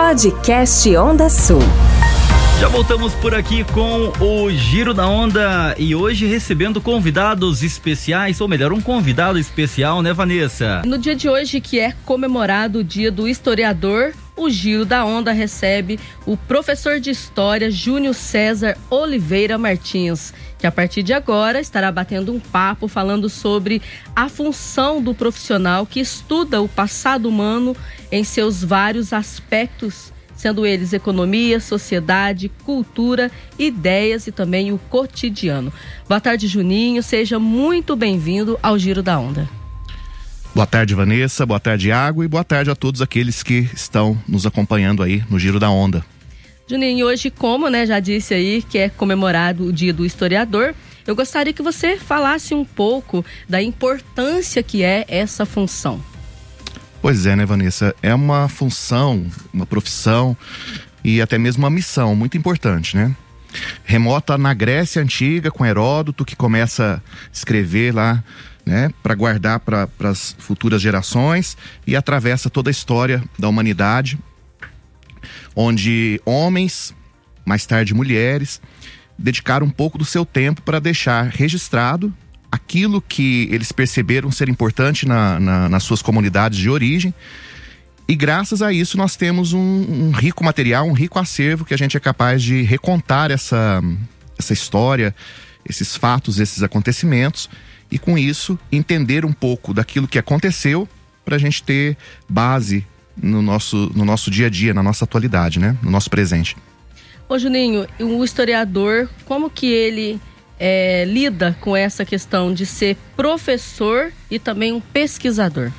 [0.00, 1.60] Podcast Onda Sul.
[2.58, 8.48] Já voltamos por aqui com o Giro da Onda e hoje recebendo convidados especiais, ou
[8.48, 10.80] melhor, um convidado especial, né, Vanessa?
[10.86, 15.32] No dia de hoje, que é comemorado o Dia do Historiador, o Giro da Onda
[15.32, 21.92] recebe o professor de História Júnior César Oliveira Martins, que a partir de agora estará
[21.92, 23.82] batendo um papo falando sobre
[24.16, 27.76] a função do profissional que estuda o passado humano
[28.10, 35.70] em seus vários aspectos sendo eles economia, sociedade, cultura, ideias e também o cotidiano.
[36.08, 37.02] Boa tarde, Juninho.
[37.02, 39.59] Seja muito bem-vindo ao Giro da Onda.
[40.52, 41.46] Boa tarde, Vanessa.
[41.46, 42.24] Boa tarde, Iago.
[42.24, 46.04] E boa tarde a todos aqueles que estão nos acompanhando aí no Giro da Onda.
[46.68, 50.74] Juninho, hoje, como né, já disse aí, que é comemorado o Dia do Historiador,
[51.06, 56.02] eu gostaria que você falasse um pouco da importância que é essa função.
[57.00, 57.94] Pois é, né, Vanessa?
[58.02, 60.36] É uma função, uma profissão
[61.02, 63.14] e até mesmo uma missão muito importante, né?
[63.84, 68.22] Remota na Grécia Antiga, com Heródoto, que começa a escrever lá
[68.64, 74.18] né, para guardar para as futuras gerações e atravessa toda a história da humanidade,
[75.54, 76.94] onde homens,
[77.44, 78.60] mais tarde mulheres,
[79.18, 82.12] dedicaram um pouco do seu tempo para deixar registrado
[82.50, 87.14] aquilo que eles perceberam ser importante na, na, nas suas comunidades de origem.
[88.08, 91.76] E graças a isso nós temos um, um, rico material, um rico acervo que a
[91.76, 93.80] gente é capaz de recontar essa,
[94.36, 95.14] essa história,
[95.68, 97.48] esses fatos, esses acontecimentos
[97.90, 100.88] e com isso entender um pouco daquilo que aconteceu
[101.24, 101.96] para a gente ter
[102.28, 105.76] base no nosso, no nosso dia a dia, na nossa atualidade, né?
[105.82, 106.56] No nosso presente.
[107.28, 110.20] Ô Juninho, o historiador, como que ele
[110.58, 115.70] é, lida com essa questão de ser professor e também um pesquisador?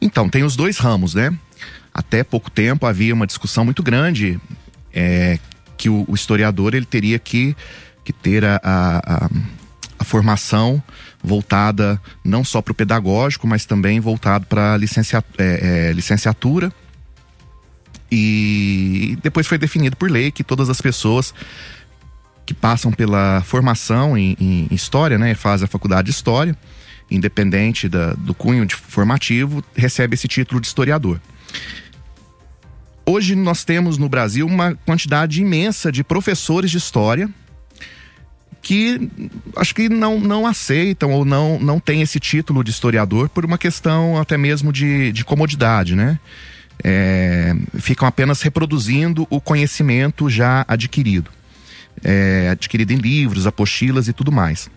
[0.00, 1.36] Então, tem os dois ramos, né?
[1.92, 4.38] Até pouco tempo havia uma discussão muito grande
[4.92, 5.38] é,
[5.76, 7.56] que o, o, historiador ele teria que,
[8.04, 9.30] que ter a, a,
[9.98, 10.82] a formação
[11.26, 16.72] voltada não só para o pedagógico, mas também voltado para licencia, é, é, licenciatura.
[18.10, 21.34] E depois foi definido por lei que todas as pessoas
[22.46, 26.56] que passam pela formação em, em história, né, fazem a faculdade de história,
[27.10, 31.20] independente da, do cunho formativo, recebe esse título de historiador.
[33.04, 37.28] Hoje nós temos no Brasil uma quantidade imensa de professores de história
[38.66, 39.08] que
[39.54, 43.56] acho que não, não aceitam ou não, não têm esse título de historiador por uma
[43.56, 46.18] questão até mesmo de, de comodidade, né?
[46.82, 51.30] É, ficam apenas reproduzindo o conhecimento já adquirido,
[52.02, 54.68] é, adquirido em livros, apostilas e tudo mais.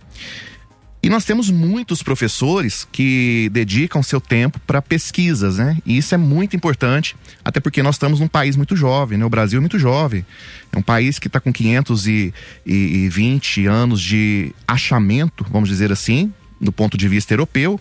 [1.02, 5.78] E nós temos muitos professores que dedicam seu tempo para pesquisas, né?
[5.86, 9.24] E isso é muito importante, até porque nós estamos num país muito jovem, né?
[9.24, 10.26] O Brasil é muito jovem.
[10.72, 16.98] É um país que está com 520 anos de achamento, vamos dizer assim, do ponto
[16.98, 17.80] de vista europeu,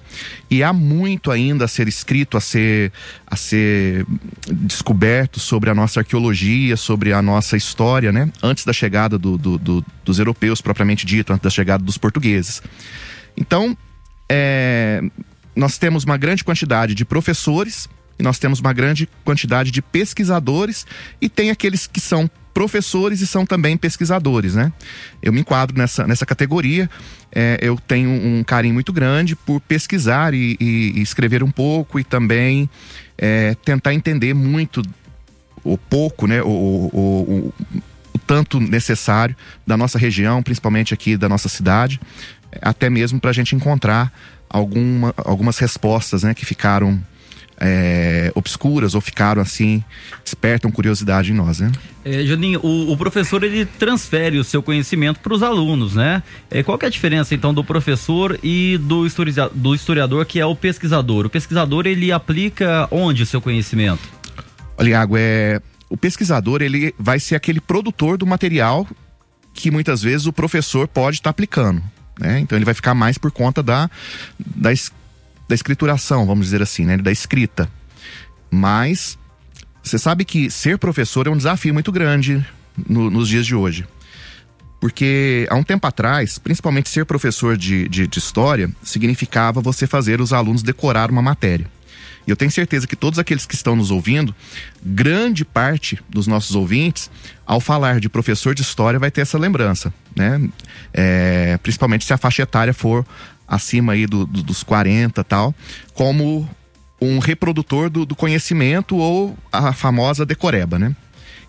[0.48, 2.92] e há muito ainda a ser escrito, a ser,
[3.26, 4.06] a ser
[4.46, 8.30] descoberto sobre a nossa arqueologia, sobre a nossa história, né?
[8.40, 12.62] Antes da chegada do, do, do, dos europeus, propriamente dito, antes da chegada dos portugueses.
[13.38, 13.76] Então,
[14.28, 15.02] é,
[15.54, 17.88] nós temos uma grande quantidade de professores
[18.22, 20.86] nós temos uma grande quantidade de pesquisadores
[21.20, 24.72] e tem aqueles que são professores e são também pesquisadores, né?
[25.22, 26.90] Eu me enquadro nessa, nessa categoria.
[27.30, 32.00] É, eu tenho um carinho muito grande por pesquisar e, e, e escrever um pouco
[32.00, 32.68] e também
[33.16, 34.82] é, tentar entender muito
[35.62, 36.42] o pouco, né?
[36.42, 37.54] O, o, o,
[38.12, 42.00] o tanto necessário da nossa região, principalmente aqui da nossa cidade,
[42.60, 44.12] até mesmo para a gente encontrar
[44.48, 47.00] alguma, algumas respostas né, que ficaram
[47.60, 49.82] é, obscuras ou ficaram assim,
[50.22, 51.72] despertam curiosidade em nós, né?
[52.04, 56.22] É, Juninho, o, o, professor ele transfere o seu conhecimento para os alunos, né?
[56.50, 60.38] É, qual que é a diferença então do professor e do, historiador, do historiador que
[60.38, 61.26] é o pesquisador?
[61.26, 64.02] O pesquisador ele aplica onde o seu conhecimento?
[64.76, 65.60] Olha, Iago, é,
[65.90, 68.86] o pesquisador ele vai ser aquele produtor do material
[69.52, 71.82] que muitas vezes o professor pode estar tá aplicando.
[72.18, 72.40] Né?
[72.40, 73.90] Então ele vai ficar mais por conta da,
[74.38, 74.70] da,
[75.48, 76.96] da escrituração, vamos dizer assim, né?
[76.96, 77.70] Da escrita.
[78.50, 79.18] Mas
[79.82, 82.44] você sabe que ser professor é um desafio muito grande
[82.88, 83.86] no, nos dias de hoje.
[84.80, 90.20] Porque há um tempo atrás, principalmente ser professor de, de, de história, significava você fazer
[90.20, 91.66] os alunos decorar uma matéria.
[92.28, 94.34] E eu tenho certeza que todos aqueles que estão nos ouvindo,
[94.84, 97.10] grande parte dos nossos ouvintes,
[97.46, 100.38] ao falar de professor de história, vai ter essa lembrança, né?
[100.92, 103.06] É, principalmente se a faixa etária for
[103.48, 105.54] acima aí do, do, dos 40 tal,
[105.94, 106.46] como
[107.00, 110.94] um reprodutor do, do, conhecimento ou a famosa decoreba, né?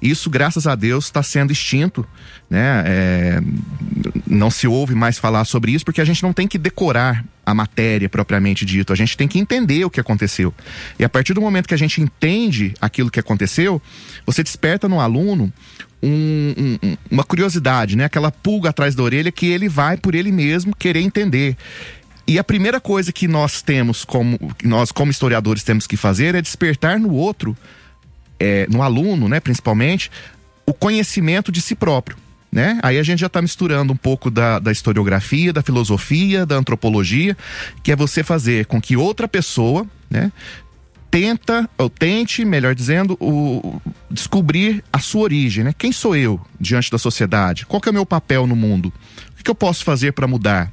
[0.02, 2.08] Isso, graças a Deus, está sendo extinto,
[2.50, 2.84] né?
[2.86, 3.42] É,
[4.26, 7.54] não se ouve mais falar sobre isso porque a gente não tem que decorar a
[7.54, 10.54] matéria propriamente dito, a gente tem que entender o que aconteceu.
[11.00, 13.82] E a partir do momento que a gente entende aquilo que aconteceu,
[14.26, 15.52] você desperta no aluno
[16.02, 18.06] um, um, uma curiosidade, né?
[18.06, 21.58] Aquela pulga atrás da orelha que ele vai por ele mesmo querer entender.
[22.28, 26.42] E a primeira coisa que nós temos como nós como historiadores temos que fazer é
[26.44, 27.58] despertar no outro,
[28.40, 30.12] é, no aluno, né, principalmente,
[30.68, 32.16] o conhecimento de si próprio.
[32.52, 32.80] Né?
[32.82, 37.38] Aí a gente já está misturando um pouco da, da historiografia, da filosofia, da antropologia,
[37.84, 40.32] que é você fazer com que outra pessoa, né,
[41.12, 43.80] tenta, ou tente, melhor dizendo, o,
[44.10, 45.74] descobrir a sua origem, né?
[45.78, 47.66] Quem sou eu diante da sociedade?
[47.66, 48.92] Qual é o meu papel no mundo?
[49.32, 50.72] O que, que eu posso fazer para mudar?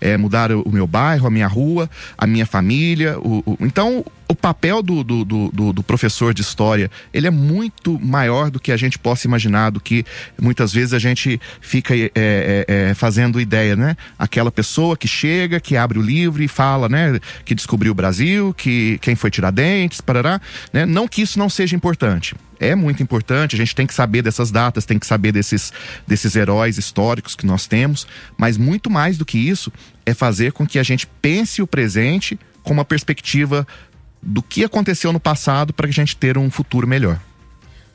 [0.00, 3.18] É, mudar o meu bairro, a minha rua, a minha família.
[3.18, 7.98] O, o, então, o papel do, do, do, do, professor de história, ele é muito
[8.00, 10.04] maior do que a gente possa imaginar, do que
[10.40, 13.96] muitas vezes a gente fica é, é, é, fazendo ideia, né?
[14.18, 17.20] Aquela pessoa que chega, que abre o livro e fala, né?
[17.44, 20.40] Que descobriu o Brasil, que quem foi Tiradentes, parará,
[20.72, 20.84] né?
[20.84, 22.34] Não que isso não seja importante.
[22.58, 25.72] É muito importante, a gente tem que saber dessas datas, tem que saber desses,
[26.06, 28.06] desses heróis históricos que nós temos,
[28.36, 29.72] mas muito mais do que isso
[30.04, 33.66] é fazer com que a gente pense o presente com uma perspectiva
[34.22, 37.20] do que aconteceu no passado para a gente ter um futuro melhor.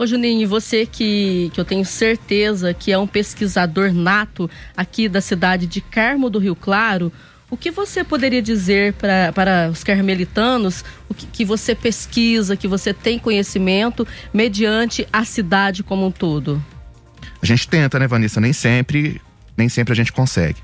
[0.01, 5.21] Ô Juninho, você que, que eu tenho certeza que é um pesquisador nato aqui da
[5.21, 7.11] cidade de Carmo do Rio Claro,
[7.51, 12.67] o que você poderia dizer pra, para os carmelitanos, o que, que você pesquisa, que
[12.67, 16.63] você tem conhecimento mediante a cidade como um todo?
[17.41, 18.41] A gente tenta, né, Vanessa?
[18.41, 19.21] Nem sempre,
[19.55, 20.57] nem sempre a gente consegue.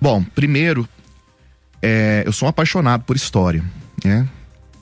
[0.00, 0.88] Bom, primeiro,
[1.80, 3.62] é, eu sou um apaixonado por história,
[4.04, 4.26] né?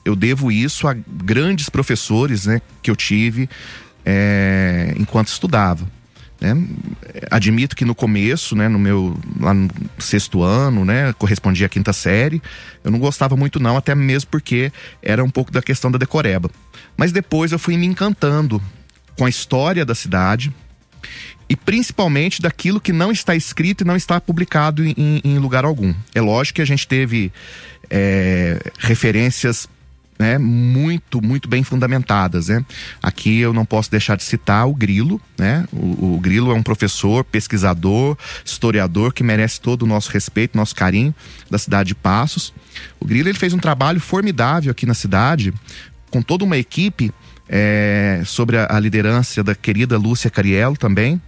[0.05, 3.49] eu devo isso a grandes professores né, que eu tive
[4.05, 5.87] é, enquanto estudava.
[6.43, 6.61] Né?
[7.31, 11.93] Admito que no começo, né, no meu lá no sexto ano, né, correspondia à quinta
[11.93, 12.41] série,
[12.83, 14.69] eu não gostava muito não, até mesmo porque
[15.01, 16.51] era um pouco da questão da decoreba.
[16.97, 18.61] Mas depois eu fui me encantando
[19.17, 20.53] com a história da cidade
[21.47, 25.93] e principalmente daquilo que não está escrito e não está publicado em, em lugar algum.
[26.13, 27.31] É lógico que a gente teve
[27.89, 29.69] é, referências
[30.17, 32.47] né, muito, muito bem fundamentadas.
[32.47, 32.63] Né?
[33.01, 35.19] Aqui eu não posso deixar de citar o Grilo.
[35.37, 35.65] Né?
[35.71, 40.75] O, o, Grilo é um professor, pesquisador, historiador que merece todo o nosso respeito, nosso
[40.75, 41.13] carinho
[41.49, 42.53] da cidade de Passos.
[42.99, 45.53] O Grilo ele fez um trabalho formidável aqui na cidade,
[46.09, 47.11] com toda uma equipe
[47.49, 51.21] é, sobre a, a liderança da querida Lúcia Cariello também,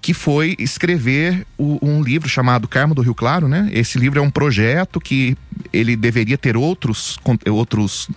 [0.00, 3.68] que foi escrever o, um livro chamado Carmo do Rio Claro, né?
[3.72, 5.36] Esse livro é um projeto que
[5.72, 8.08] ele deveria ter outros, outros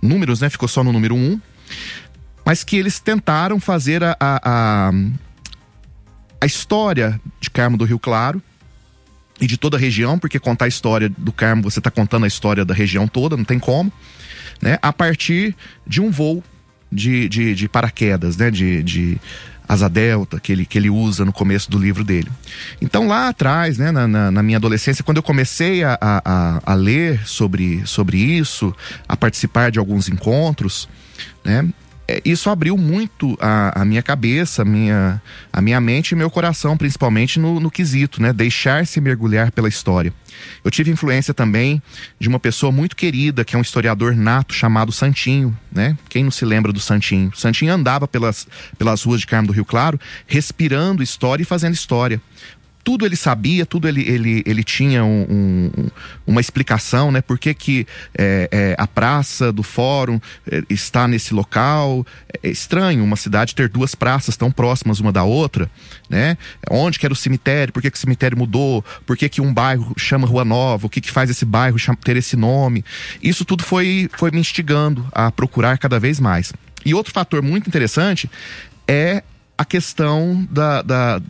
[0.00, 0.48] números, né?
[0.48, 1.40] Ficou só no número um,
[2.44, 4.90] mas que eles tentaram fazer a, a,
[6.40, 8.42] a história de Carmo do Rio Claro
[9.40, 12.28] e de toda a região, porque contar a história do Carmo, você está contando a
[12.28, 13.92] história da região toda, não tem como,
[14.60, 14.78] né?
[14.82, 15.56] A partir
[15.86, 16.42] de um voo
[16.90, 18.50] de, de, de paraquedas, né?
[18.50, 19.20] De, de
[19.72, 22.30] asa delta que ele, que ele usa no começo do livro dele.
[22.80, 26.74] Então lá atrás, né, na, na, na minha adolescência, quando eu comecei a, a, a,
[26.74, 28.74] ler sobre, sobre isso,
[29.08, 30.88] a participar de alguns encontros,
[31.44, 31.66] né,
[32.24, 36.76] isso abriu muito a, a, minha cabeça, a minha, a minha mente e meu coração,
[36.76, 38.32] principalmente no, no quesito, né?
[38.32, 40.12] Deixar-se mergulhar pela história.
[40.64, 41.82] Eu tive influência também
[42.18, 45.96] de uma pessoa muito querida, que é um historiador nato chamado Santinho, né?
[46.08, 47.32] Quem não se lembra do Santinho?
[47.34, 52.20] Santinho andava pelas, pelas ruas de Carmo do Rio Claro, respirando história e fazendo história
[52.84, 55.90] tudo ele sabia, tudo ele, ele, ele tinha um, um,
[56.26, 57.20] uma explicação, né?
[57.20, 57.86] Por que, que
[58.16, 60.20] é, é, a praça do fórum
[60.50, 62.04] é, está nesse local.
[62.42, 65.70] É estranho uma cidade ter duas praças tão próximas uma da outra,
[66.10, 66.36] né?
[66.70, 69.52] Onde que era o cemitério, por que, que o cemitério mudou, por que, que um
[69.52, 72.84] bairro chama Rua Nova, o que, que faz esse bairro ter esse nome.
[73.22, 76.52] Isso tudo foi, foi me instigando a procurar cada vez mais.
[76.84, 78.30] E outro fator muito interessante
[78.88, 79.22] é
[79.56, 81.22] a questão da, da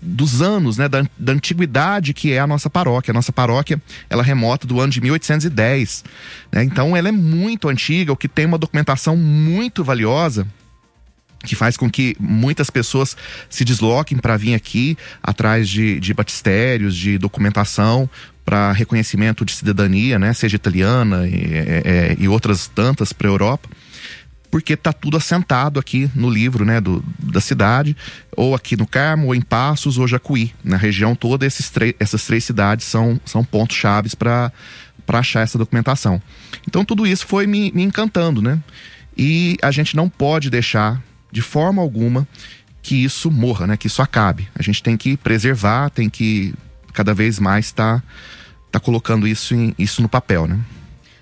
[0.00, 3.12] dos anos, né, da, da, antiguidade que é a nossa paróquia.
[3.12, 6.04] A nossa paróquia, ela remota do ano de 1810.
[6.52, 6.64] Né?
[6.64, 10.46] Então, ela é muito antiga, o que tem uma documentação muito valiosa
[11.44, 13.16] que faz com que muitas pessoas
[13.48, 18.10] se desloquem para vir aqui atrás de, de batistérios, de documentação
[18.44, 23.30] para reconhecimento de cidadania, né, seja italiana e, é, é e outras tantas para a
[23.30, 23.68] Europa
[24.50, 27.96] porque está tudo assentado aqui no livro, né, do, da cidade,
[28.36, 30.52] ou aqui no Carmo, ou em Passos, ou Jacuí.
[30.62, 34.52] Na região toda, esses essas três cidades são, são pontos chaves para
[35.08, 36.20] achar essa documentação.
[36.66, 38.58] Então tudo isso foi me, me encantando, né?
[39.16, 42.26] E a gente não pode deixar de forma alguma
[42.82, 43.76] que isso morra, né?
[43.76, 44.48] Que isso acabe.
[44.54, 46.54] A gente tem que preservar, tem que
[46.92, 48.06] cada vez mais estar tá,
[48.72, 50.58] tá colocando isso, em, isso no papel, né?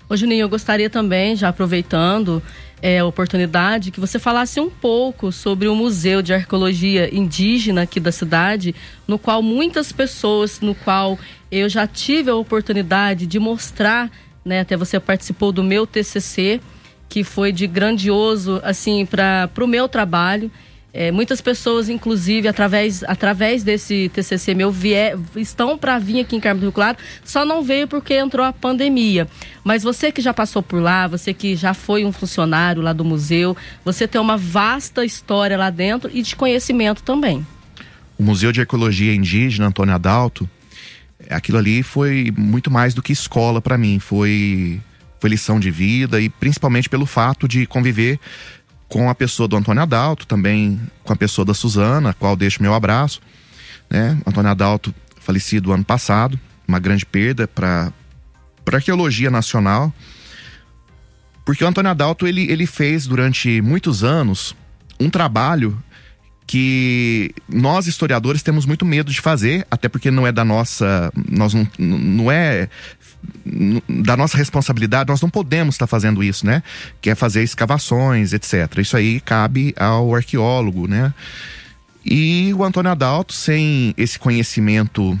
[0.07, 2.41] Ô Juninho, eu gostaria também, já aproveitando
[2.79, 7.99] é, a oportunidade, que você falasse um pouco sobre o Museu de Arqueologia Indígena aqui
[7.99, 8.75] da cidade,
[9.07, 11.17] no qual muitas pessoas, no qual
[11.51, 14.11] eu já tive a oportunidade de mostrar,
[14.45, 16.61] né, até você participou do meu TCC,
[17.09, 20.51] que foi de grandioso, assim, para o meu trabalho.
[20.97, 26.39] É, muitas pessoas, inclusive, através, através desse TCC meu, vier, estão para vir aqui em
[26.39, 29.27] Carmo do Rio Claro, só não veio porque entrou a pandemia.
[29.61, 33.03] Mas você que já passou por lá, você que já foi um funcionário lá do
[33.03, 37.45] museu, você tem uma vasta história lá dentro e de conhecimento também.
[38.17, 40.49] O Museu de Ecologia Indígena Antônio Adalto,
[41.29, 44.79] aquilo ali foi muito mais do que escola para mim, foi,
[45.19, 48.17] foi lição de vida e principalmente pelo fato de conviver
[48.87, 52.61] com a pessoa do Antônio Adalto, também com a pessoa da Suzana, a qual deixo
[52.61, 53.21] meu abraço.
[53.89, 54.17] Né?
[54.25, 57.91] Antônio Adalto, falecido ano passado, uma grande perda para
[58.71, 59.93] a arqueologia nacional.
[61.43, 64.55] Porque o Antônio Adalto ele, ele fez durante muitos anos
[64.99, 65.77] um trabalho
[66.47, 71.53] que nós historiadores temos muito medo de fazer, até porque não é da nossa, nós
[71.53, 72.69] não, não é
[73.89, 76.61] da nossa responsabilidade, nós não podemos estar fazendo isso, né?
[77.01, 78.77] Que é fazer escavações, etc.
[78.77, 81.13] Isso aí cabe ao arqueólogo, né?
[82.05, 85.19] E o Antônio Adalto, sem esse conhecimento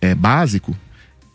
[0.00, 0.74] é, básico,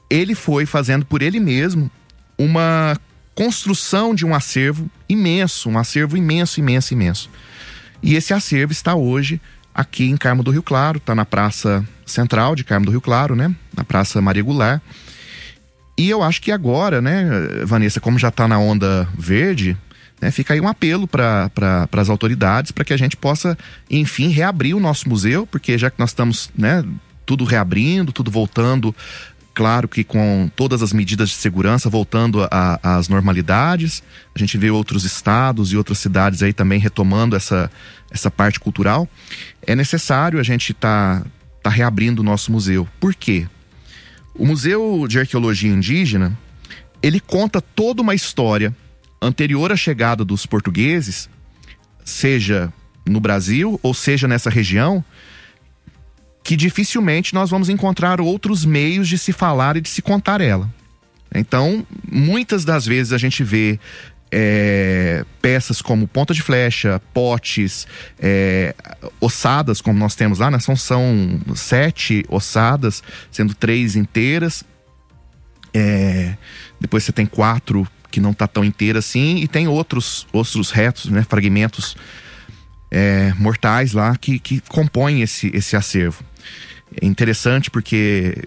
[0.10, 1.91] ele foi fazendo por ele mesmo
[2.38, 2.98] uma
[3.36, 7.29] construção de um acervo imenso, um acervo imenso, imenso, imenso.
[8.03, 9.39] E esse acervo está hoje
[9.74, 13.33] aqui em Carmo do Rio Claro, está na Praça Central de Carmo do Rio Claro,
[13.33, 13.55] né?
[13.75, 14.81] Na Praça Maria Goulart.
[15.98, 17.24] E eu acho que agora, né,
[17.65, 19.77] Vanessa, como já está na onda verde,
[20.19, 23.57] né, fica aí um apelo para pra, as autoridades para que a gente possa,
[23.89, 26.83] enfim, reabrir o nosso museu, porque já que nós estamos, né,
[27.25, 28.93] tudo reabrindo, tudo voltando
[29.53, 32.48] claro que com todas as medidas de segurança voltando
[32.81, 34.03] às normalidades.
[34.33, 37.69] A gente vê outros estados e outras cidades aí também retomando essa,
[38.12, 39.07] essa parte cultural.
[39.62, 41.27] É necessário a gente estar tá,
[41.63, 42.88] tá reabrindo o nosso museu.
[43.00, 43.48] Por quê?
[44.36, 46.38] O Museu de Arqueologia Indígena,
[47.01, 48.75] ele conta toda uma história
[49.22, 51.29] anterior à chegada dos portugueses,
[52.03, 52.74] seja
[53.05, 55.03] no Brasil ou seja nessa região,
[56.44, 60.70] que dificilmente nós vamos encontrar outros meios de se falar e de se contar ela.
[61.34, 63.80] Então, muitas das vezes a gente vê
[64.36, 67.88] é, peças como ponta de flecha, potes,
[68.20, 68.76] é,
[69.22, 70.60] ossadas, como nós temos lá, né?
[70.60, 74.64] são, são sete ossadas, sendo três inteiras.
[75.74, 76.36] É,
[76.80, 81.06] depois você tem quatro que não tá tão inteira assim, e tem outros, outros retos,
[81.06, 81.26] né?
[81.28, 81.96] fragmentos
[82.92, 86.24] é, mortais lá que, que compõem esse, esse acervo.
[87.02, 88.46] É interessante porque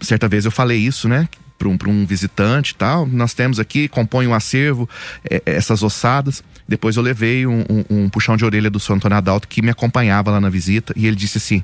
[0.00, 1.28] certa vez eu falei isso, né?
[1.58, 3.06] Para um, um visitante e tal.
[3.06, 4.88] Nós temos aqui, compõe um acervo,
[5.28, 6.44] é, é, essas ossadas.
[6.68, 9.70] Depois eu levei um, um, um, puxão de orelha do Santo Antônio Adalto que me
[9.70, 11.62] acompanhava lá na visita e ele disse assim: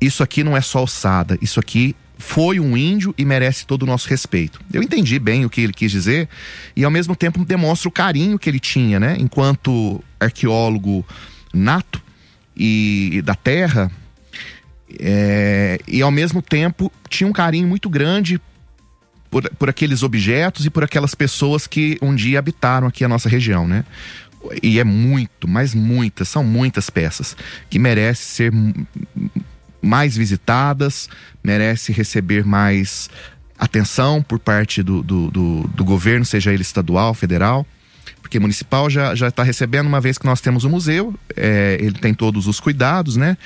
[0.00, 3.86] Isso aqui não é só ossada, isso aqui foi um índio e merece todo o
[3.86, 4.60] nosso respeito.
[4.72, 6.28] Eu entendi bem o que ele quis dizer
[6.76, 9.16] e ao mesmo tempo demonstra o carinho que ele tinha, né?
[9.18, 11.04] Enquanto arqueólogo
[11.52, 12.00] nato
[12.56, 13.90] e da terra,
[15.00, 18.40] é, e ao mesmo tempo tinha um carinho muito grande
[19.30, 23.28] por, por aqueles objetos e por aquelas pessoas que um dia habitaram aqui a nossa
[23.28, 23.84] região, né?
[24.62, 27.36] E é muito, mas muitas, são muitas peças
[27.70, 28.52] que merecem ser
[29.80, 31.08] mais visitadas,
[31.42, 33.08] merece receber mais
[33.58, 37.66] atenção por parte do, do, do, do governo, seja ele estadual, federal
[38.20, 41.98] porque municipal já já está recebendo uma vez que nós temos o museu, é, ele
[41.98, 43.36] tem todos os cuidados, né?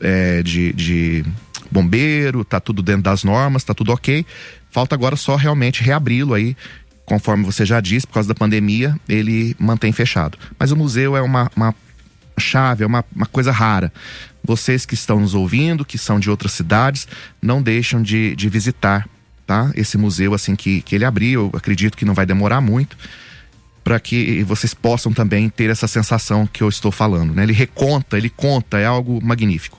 [0.00, 1.24] É, de, de
[1.70, 4.24] bombeiro, tá tudo dentro das normas, tá tudo ok.
[4.70, 6.56] Falta agora só realmente reabri-lo aí,
[7.04, 10.36] conforme você já disse, por causa da pandemia, ele mantém fechado.
[10.58, 11.74] Mas o museu é uma, uma
[12.38, 13.92] chave, é uma, uma coisa rara.
[14.44, 17.08] Vocês que estão nos ouvindo, que são de outras cidades,
[17.40, 19.08] não deixam de, de visitar
[19.46, 19.70] tá?
[19.74, 21.50] esse museu assim que, que ele abriu.
[21.52, 22.96] Eu acredito que não vai demorar muito
[23.82, 27.32] para que vocês possam também ter essa sensação que eu estou falando.
[27.32, 27.44] Né?
[27.44, 29.78] Ele reconta, ele conta, é algo magnífico.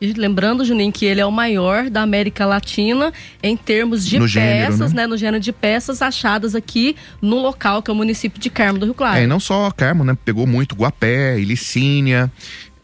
[0.00, 3.12] E lembrando, Juninho, que ele é o maior da América Latina
[3.42, 4.94] em termos de no peças, gênero, né?
[4.94, 5.06] né?
[5.06, 8.86] No gênero de peças achadas aqui no local, que é o município de Carmo do
[8.86, 9.18] Rio Claro.
[9.18, 10.16] É, e não só Carmo, né?
[10.24, 12.30] Pegou muito Guapé, Ilicínia,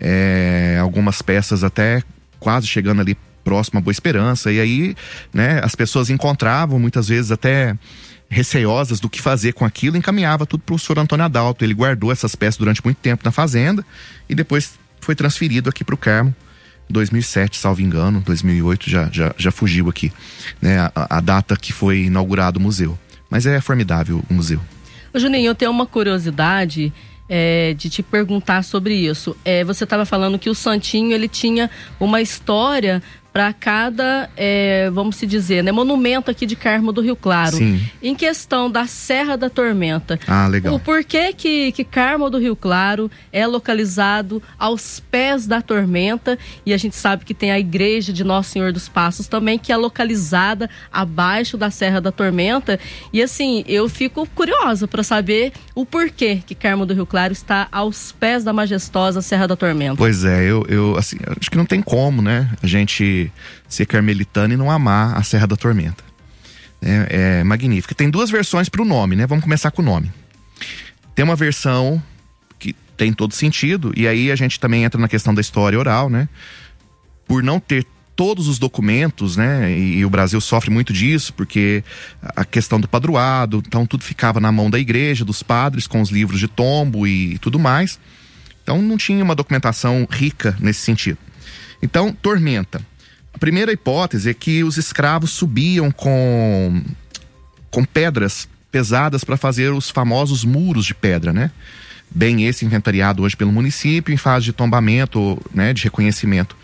[0.00, 2.02] é, algumas peças até
[2.40, 4.50] quase chegando ali próximo a Boa Esperança.
[4.50, 4.96] E aí,
[5.32, 7.76] né, as pessoas encontravam muitas vezes até
[8.28, 11.64] receiosas do que fazer com aquilo, encaminhava tudo para o senhor Antônio Adalto.
[11.64, 13.84] Ele guardou essas peças durante muito tempo na fazenda
[14.28, 16.34] e depois foi transferido aqui para o Carmo.
[16.88, 20.12] 2007, salvo engano, 2008 já, já, já fugiu aqui,
[20.60, 20.90] né?
[20.94, 22.98] A, a data que foi inaugurado o museu.
[23.30, 24.60] Mas é formidável o museu.
[25.12, 26.92] Ô, Juninho, eu tenho uma curiosidade
[27.28, 29.36] é, de te perguntar sobre isso.
[29.44, 33.02] É, você estava falando que o Santinho ele tinha uma história
[33.34, 37.56] para cada, é, vamos se dizer, né, monumento aqui de Carmo do Rio Claro.
[37.56, 37.80] Sim.
[38.00, 40.20] Em questão da Serra da Tormenta.
[40.28, 40.72] Ah, legal.
[40.72, 46.72] O porquê que, que Carmo do Rio Claro é localizado aos pés da tormenta e
[46.72, 49.76] a gente sabe que tem a igreja de Nosso Senhor dos Passos também, que é
[49.76, 52.78] localizada abaixo da Serra da Tormenta.
[53.12, 57.66] E assim, eu fico curiosa para saber o porquê que Carmo do Rio Claro está
[57.72, 59.96] aos pés da majestosa Serra da Tormenta.
[59.96, 62.48] Pois é, eu, eu assim, acho que não tem como, né?
[62.62, 63.23] A gente
[63.68, 66.02] ser carmelitano e não amar a Serra da Tormenta.
[66.82, 67.94] É, é magnífica.
[67.94, 69.26] Tem duas versões para o nome, né?
[69.26, 70.12] Vamos começar com o nome.
[71.14, 72.02] Tem uma versão
[72.58, 76.10] que tem todo sentido, e aí a gente também entra na questão da história oral,
[76.10, 76.28] né?
[77.26, 79.72] Por não ter todos os documentos, né?
[79.72, 81.82] E, e, o Brasil sofre muito disso, porque
[82.22, 86.10] a questão do padroado, então tudo ficava na mão da igreja, dos padres, com os
[86.10, 87.98] livros de tombo e tudo mais.
[88.62, 91.18] Então não tinha uma documentação rica nesse sentido.
[91.82, 92.80] Então, tormenta.
[93.34, 96.80] A primeira hipótese é que os escravos subiam com,
[97.68, 101.50] com pedras pesadas para fazer os famosos muros de pedra, né?
[102.08, 106.56] Bem esse inventariado hoje pelo município em fase de tombamento, né, de reconhecimento.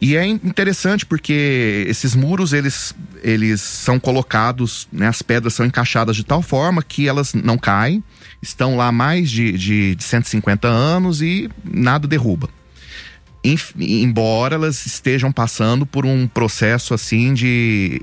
[0.00, 6.14] E é interessante porque esses muros eles, eles são colocados, né, as pedras são encaixadas
[6.14, 8.04] de tal forma que elas não caem,
[8.40, 12.48] estão lá mais de, de, de 150 anos e nada derruba
[13.42, 18.02] embora elas estejam passando por um processo assim de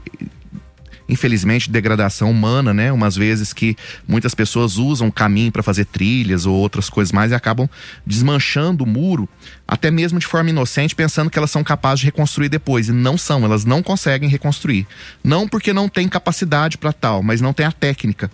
[1.09, 2.91] infelizmente degradação humana, né?
[2.91, 3.75] Umas vezes que
[4.07, 7.69] muitas pessoas usam o caminho para fazer trilhas ou outras coisas mais e acabam
[8.05, 9.27] desmanchando o muro,
[9.67, 13.17] até mesmo de forma inocente, pensando que elas são capazes de reconstruir depois e não
[13.17, 14.85] são, elas não conseguem reconstruir.
[15.23, 18.29] Não porque não têm capacidade para tal, mas não têm a técnica.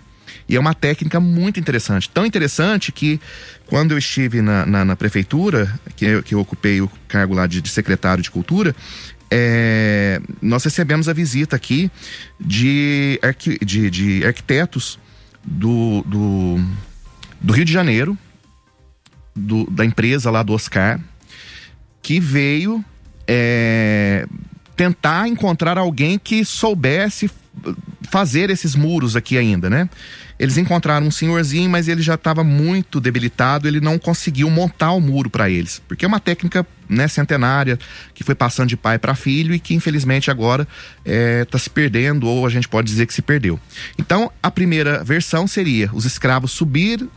[0.48, 2.10] E é uma técnica muito interessante.
[2.10, 3.20] Tão interessante que,
[3.68, 7.48] quando eu estive na, na, na prefeitura, que eu, que eu ocupei o cargo lá
[7.48, 8.76] de, de secretário de cultura,
[9.32, 11.90] é, nós recebemos a visita aqui
[12.40, 15.00] de, arqui, de, de arquitetos
[15.44, 16.60] do, do,
[17.42, 18.18] do, Rio de Janeiro,
[19.36, 21.00] do, da empresa lá do Oscar,
[22.02, 22.86] que veio
[23.28, 24.28] é,
[24.76, 27.30] tentar encontrar alguém que soubesse
[28.10, 29.90] fazer esses muros aqui ainda, né?
[30.38, 35.00] Eles encontraram um senhorzinho, mas ele já estava muito debilitado, ele não conseguiu montar o
[35.00, 37.80] muro para eles, porque é uma técnica né, centenária
[38.14, 40.68] que foi passando de pai para filho e que infelizmente agora
[41.00, 43.60] está é, tá se perdendo ou a gente pode dizer que se perdeu.
[43.98, 47.08] Então a primeira versão seria os escravos subir,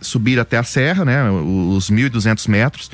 [0.00, 2.90] subir até a serra, né, os 1.200 metros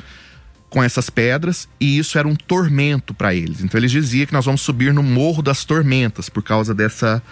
[0.75, 3.63] com essas pedras e isso era um tormento para eles.
[3.63, 7.23] Então eles diziam que nós vamos subir no Morro das Tormentas por causa dessa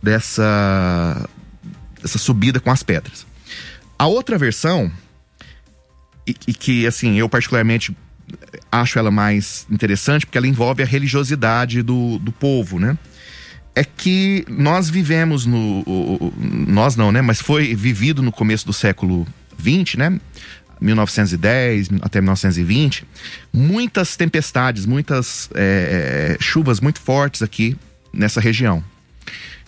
[0.00, 1.28] dessa
[2.04, 3.26] essa subida com as pedras.
[3.98, 4.92] A outra versão
[6.24, 7.96] e, e que assim eu particularmente
[8.70, 12.96] acho ela mais interessante porque ela envolve a religiosidade do, do povo, né?
[13.74, 15.82] É que nós vivemos no.
[16.68, 17.20] Nós não, né?
[17.20, 19.26] Mas foi vivido no começo do século
[19.60, 20.20] XX, né?
[20.84, 23.04] 1910 até 1920,
[23.52, 27.76] muitas tempestades, muitas é, chuvas muito fortes aqui
[28.12, 28.84] nessa região.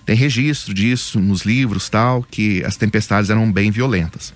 [0.05, 4.33] Tem registro disso nos livros tal, que as tempestades eram bem violentas.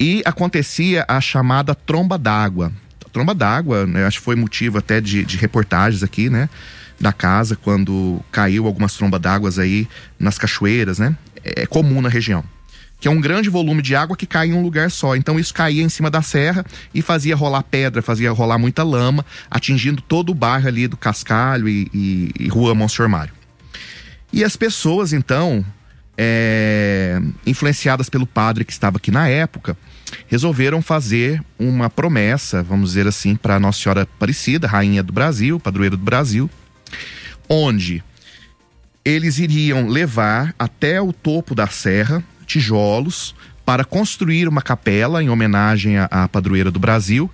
[0.00, 2.72] E acontecia a chamada tromba d'água.
[3.12, 6.48] Tromba d'água, né, acho que foi motivo até de, de reportagens aqui, né?
[6.98, 9.86] Da casa, quando caiu algumas trombas d'água aí
[10.18, 11.16] nas cachoeiras, né?
[11.44, 12.44] É, é comum na região
[12.98, 15.14] que é um grande volume de água que cai em um lugar só.
[15.14, 19.24] Então isso caía em cima da serra e fazia rolar pedra, fazia rolar muita lama,
[19.50, 23.32] atingindo todo o bairro ali do Cascalho e, e, e Rua Monsenhor Mário.
[24.32, 25.64] E as pessoas, então,
[26.16, 29.76] é, influenciadas pelo padre que estava aqui na época,
[30.26, 35.96] resolveram fazer uma promessa, vamos dizer assim, para Nossa Senhora Aparecida, Rainha do Brasil, padroeira
[35.96, 36.50] do Brasil,
[37.48, 38.02] onde
[39.04, 45.98] eles iriam levar até o topo da serra tijolos para construir uma capela em homenagem
[45.98, 47.30] à, à padroeira do Brasil.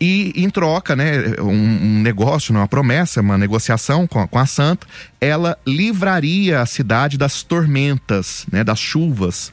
[0.00, 4.46] E em troca, né, um, um negócio, uma promessa, uma negociação com a, com a
[4.46, 4.86] santa,
[5.20, 9.52] ela livraria a cidade das tormentas, né, das chuvas.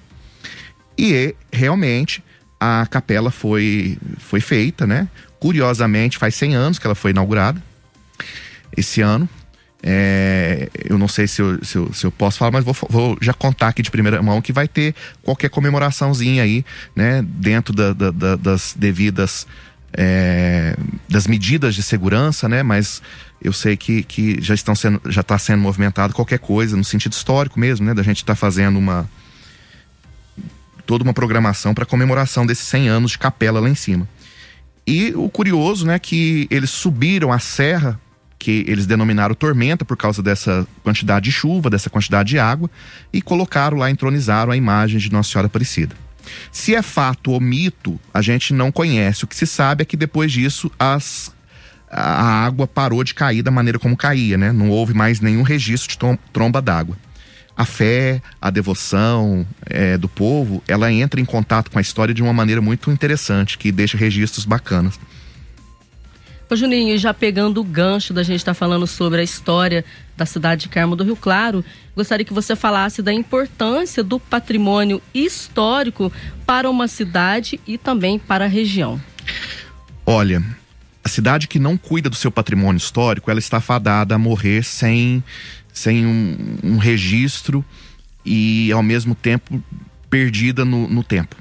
[0.97, 2.23] E realmente
[2.59, 5.07] a capela foi, foi feita, né?
[5.39, 7.61] Curiosamente, faz 100 anos que ela foi inaugurada,
[8.75, 9.27] esse ano.
[9.83, 13.17] É, eu não sei se eu, se eu, se, eu, posso falar, mas vou, vou,
[13.21, 17.23] já contar aqui de primeira mão que vai ter qualquer comemoraçãozinha aí, né?
[17.23, 19.45] Dentro da, da, da, das devidas
[19.97, 20.75] é,
[21.07, 22.63] das medidas de segurança, né?
[22.63, 23.01] Mas
[23.41, 27.13] eu sei que, que já estão sendo, já está sendo movimentado qualquer coisa no sentido
[27.13, 27.93] histórico mesmo, né?
[27.93, 29.09] Da gente estar tá fazendo uma
[30.85, 34.07] toda uma programação para comemoração desses 100 anos de capela lá em cima.
[34.85, 37.99] E o curioso, né, que eles subiram a serra
[38.45, 42.69] que eles denominaram tormenta por causa dessa quantidade de chuva, dessa quantidade de água,
[43.11, 45.95] e colocaram lá, entronizaram a imagem de Nossa Senhora Aparecida.
[46.51, 49.23] Se é fato ou mito, a gente não conhece.
[49.23, 51.33] O que se sabe é que depois disso as,
[51.89, 54.51] a água parou de cair da maneira como caía, né?
[54.51, 56.95] Não houve mais nenhum registro de tromba d'água.
[57.57, 62.21] A fé, a devoção é, do povo, ela entra em contato com a história de
[62.21, 64.99] uma maneira muito interessante, que deixa registros bacanas.
[66.47, 69.83] Ô Juninho, já pegando o gancho da gente estar tá falando sobre a história
[70.15, 75.01] da cidade de Carmo do Rio Claro, gostaria que você falasse da importância do patrimônio
[75.11, 76.11] histórico
[76.45, 79.01] para uma cidade e também para a região.
[80.05, 80.43] Olha,
[81.03, 85.23] a cidade que não cuida do seu patrimônio histórico, ela está fadada a morrer sem,
[85.73, 87.65] sem um, um registro
[88.23, 89.63] e, ao mesmo tempo,
[90.11, 91.35] perdida no, no tempo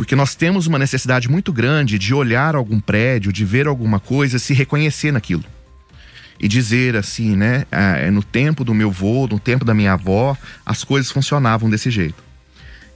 [0.00, 4.38] porque nós temos uma necessidade muito grande de olhar algum prédio, de ver alguma coisa,
[4.38, 5.44] se reconhecer naquilo.
[6.40, 7.66] E dizer assim, né?
[7.70, 10.34] Ah, é no tempo do meu avô, no tempo da minha avó,
[10.64, 12.24] as coisas funcionavam desse jeito.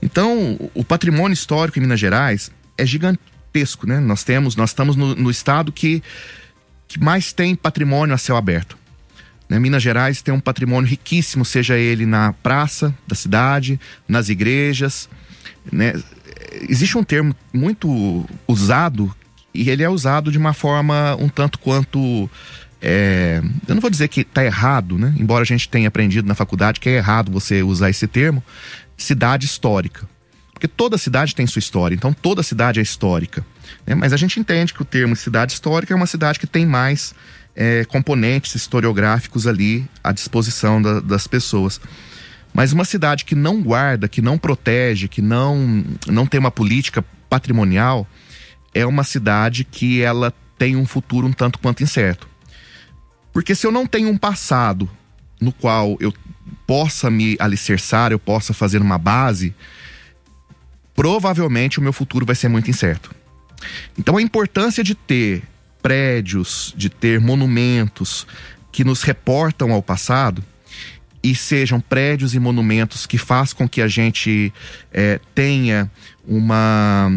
[0.01, 3.99] Então, o patrimônio histórico em Minas Gerais é gigantesco, né?
[3.99, 6.01] Nós temos, nós estamos no, no estado que,
[6.87, 8.75] que mais tem patrimônio a céu aberto.
[9.47, 9.59] Né?
[9.59, 15.07] Minas Gerais tem um patrimônio riquíssimo, seja ele na praça da cidade, nas igrejas,
[15.71, 15.93] né?
[16.69, 19.13] Existe um termo muito usado
[19.53, 22.29] e ele é usado de uma forma um tanto quanto
[22.81, 25.13] é, eu não vou dizer que está errado, né?
[25.17, 28.43] Embora a gente tenha aprendido na faculdade que é errado você usar esse termo,
[28.97, 30.07] cidade histórica.
[30.53, 33.45] Porque toda cidade tem sua história, então toda cidade é histórica.
[33.85, 33.95] Né?
[33.95, 37.15] Mas a gente entende que o termo cidade histórica é uma cidade que tem mais
[37.55, 41.81] é, componentes historiográficos ali à disposição da, das pessoas.
[42.55, 47.03] Mas uma cidade que não guarda, que não protege, que não, não tem uma política
[47.29, 48.07] patrimonial,
[48.73, 52.29] é uma cidade que ela tem um futuro um tanto quanto incerto.
[53.33, 54.89] Porque se eu não tenho um passado
[55.41, 56.13] no qual eu
[56.65, 59.53] possa me alicerçar, eu possa fazer uma base,
[60.95, 63.13] provavelmente o meu futuro vai ser muito incerto.
[63.99, 65.43] Então a importância de ter
[65.83, 68.25] prédios, de ter monumentos
[68.71, 70.41] que nos reportam ao passado,
[71.25, 74.53] e sejam prédios e monumentos que façam com que a gente
[74.93, 75.89] é, tenha
[76.27, 77.11] uma,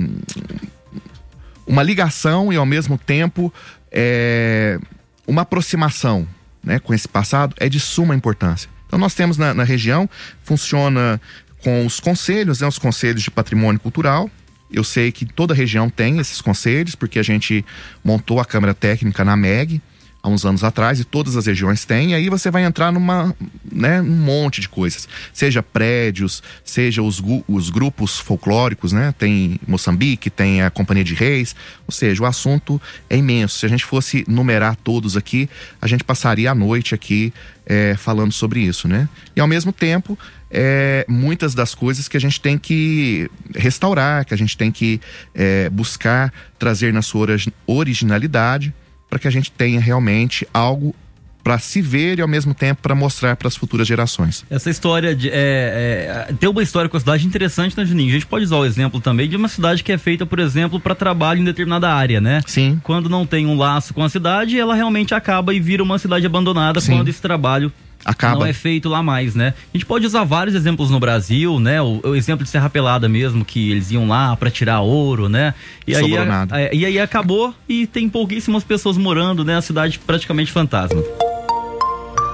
[1.67, 3.53] uma ligação e ao mesmo tempo
[3.93, 4.79] é,
[5.27, 6.27] uma aproximação
[6.65, 8.71] né, com esse passado é de suma importância.
[8.87, 10.09] Então nós temos na, na região,
[10.43, 11.21] funciona
[11.63, 14.31] com os conselhos, né, os conselhos de patrimônio cultural,
[14.71, 17.63] eu sei que toda região tem esses conselhos, porque a gente
[18.03, 19.83] montou a Câmara Técnica na MEG,
[20.23, 23.35] há uns anos atrás e todas as regiões têm, e aí você vai entrar numa,
[23.71, 25.09] né, monte de coisas.
[25.33, 29.15] Seja prédios, seja os, os grupos folclóricos, né?
[29.17, 31.55] Tem Moçambique, tem a Companhia de Reis,
[31.87, 33.59] ou seja, o assunto é imenso.
[33.59, 35.49] Se a gente fosse numerar todos aqui,
[35.81, 37.33] a gente passaria a noite aqui
[37.65, 39.09] é, falando sobre isso, né?
[39.37, 40.19] E ao mesmo tempo,
[40.51, 45.01] é, muitas das coisas que a gente tem que restaurar, que a gente tem que
[45.35, 47.27] é, buscar trazer na sua
[47.67, 48.75] originalidade
[49.09, 50.95] para que a gente tenha realmente algo
[51.43, 54.45] para se ver e ao mesmo tempo para mostrar para as futuras gerações.
[54.51, 58.11] Essa história de é, é, tem uma história com a cidade interessante, né, Juninho?
[58.11, 60.79] A gente pode usar o exemplo também de uma cidade que é feita, por exemplo,
[60.79, 62.43] para trabalho em determinada área, né?
[62.47, 62.79] Sim.
[62.83, 66.27] Quando não tem um laço com a cidade, ela realmente acaba e vira uma cidade
[66.27, 66.97] abandonada Sim.
[66.97, 67.73] quando esse trabalho
[68.05, 68.41] Acaba.
[68.41, 69.55] não é feito lá mais, né?
[69.73, 71.81] A gente pode usar vários exemplos no Brasil, né?
[71.83, 75.55] O, o exemplo de Serra Pelada mesmo, que eles iam lá para tirar ouro, né?
[75.87, 79.57] E aí, a, a, e aí acabou e tem pouquíssimas pessoas morando, né?
[79.57, 81.03] A cidade praticamente fantasma.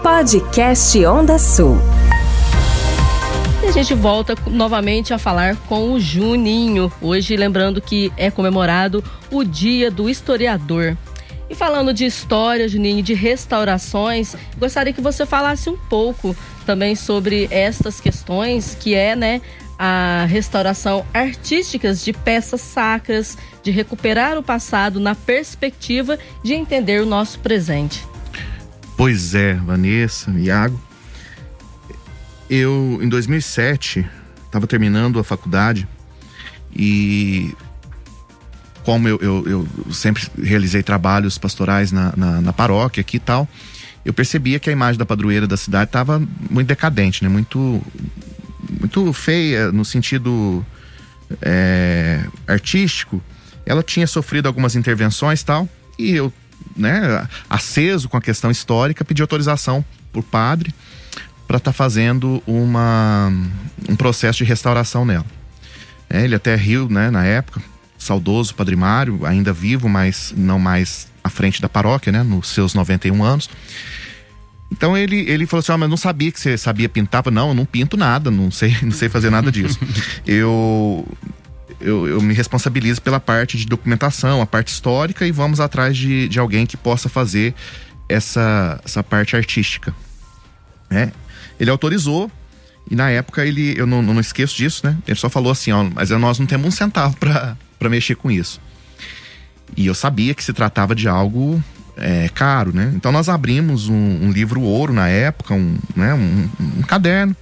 [0.03, 1.79] Podcast Onda Sul.
[3.63, 6.93] E a gente volta novamente a falar com o Juninho.
[7.01, 10.99] Hoje, lembrando que é comemorado o Dia do Historiador.
[11.55, 16.37] E falando de história, Juninho, de restaurações, gostaria que você falasse um pouco
[16.67, 19.41] também sobre estas questões, que é, né,
[19.79, 27.07] a restauração artísticas de peças sacras, de recuperar o passado na perspectiva de entender o
[27.07, 28.05] nosso presente.
[28.97, 30.83] Pois é, Vanessa, Iago.
[32.51, 34.05] Eu, em 2007,
[34.45, 35.87] estava terminando a faculdade
[36.75, 37.55] e
[38.85, 43.49] como eu, eu, eu, sempre realizei trabalhos pastorais na, na, na, paróquia aqui e tal,
[44.05, 47.31] eu percebia que a imagem da padroeira da cidade estava muito decadente, né?
[47.31, 47.83] Muito,
[48.79, 50.65] muito feia no sentido
[51.41, 53.23] é, artístico.
[53.65, 55.67] Ela tinha sofrido algumas intervenções tal,
[55.99, 56.31] e eu,
[56.77, 60.75] né, aceso com a questão histórica, pedi autorização por padre
[61.47, 63.33] para estar tá fazendo uma,
[63.89, 65.25] um processo de restauração nela.
[66.11, 67.63] É, ele até riu, né, na época,
[68.05, 72.75] saudoso Padre Mário, ainda vivo, mas não mais à frente da paróquia, né, nos seus
[72.75, 73.49] 91 anos.
[74.71, 77.23] Então ele, ele falou assim: ah, mas não sabia que você sabia pintar.
[77.25, 79.79] Eu, não, eu não pinto nada, não sei, não sei fazer nada disso.
[80.27, 81.07] eu,
[81.81, 86.29] eu, eu, me responsabilizo pela parte de documentação, a parte histórica, e vamos atrás de,
[86.29, 87.55] de alguém que possa fazer
[88.09, 89.95] essa, essa parte artística.
[90.91, 91.13] Né?
[91.59, 92.31] Ele autorizou,
[92.91, 94.97] e na época ele, eu não, não esqueço disso, né?
[95.07, 97.57] Ele só falou assim: ó, mas nós não temos um centavo para
[97.89, 98.61] mexer com isso.
[99.77, 101.63] E eu sabia que se tratava de algo
[101.97, 102.93] é, caro, né?
[102.95, 107.37] Então nós abrimos um, um livro ouro na época, um, né, um, um, caderno,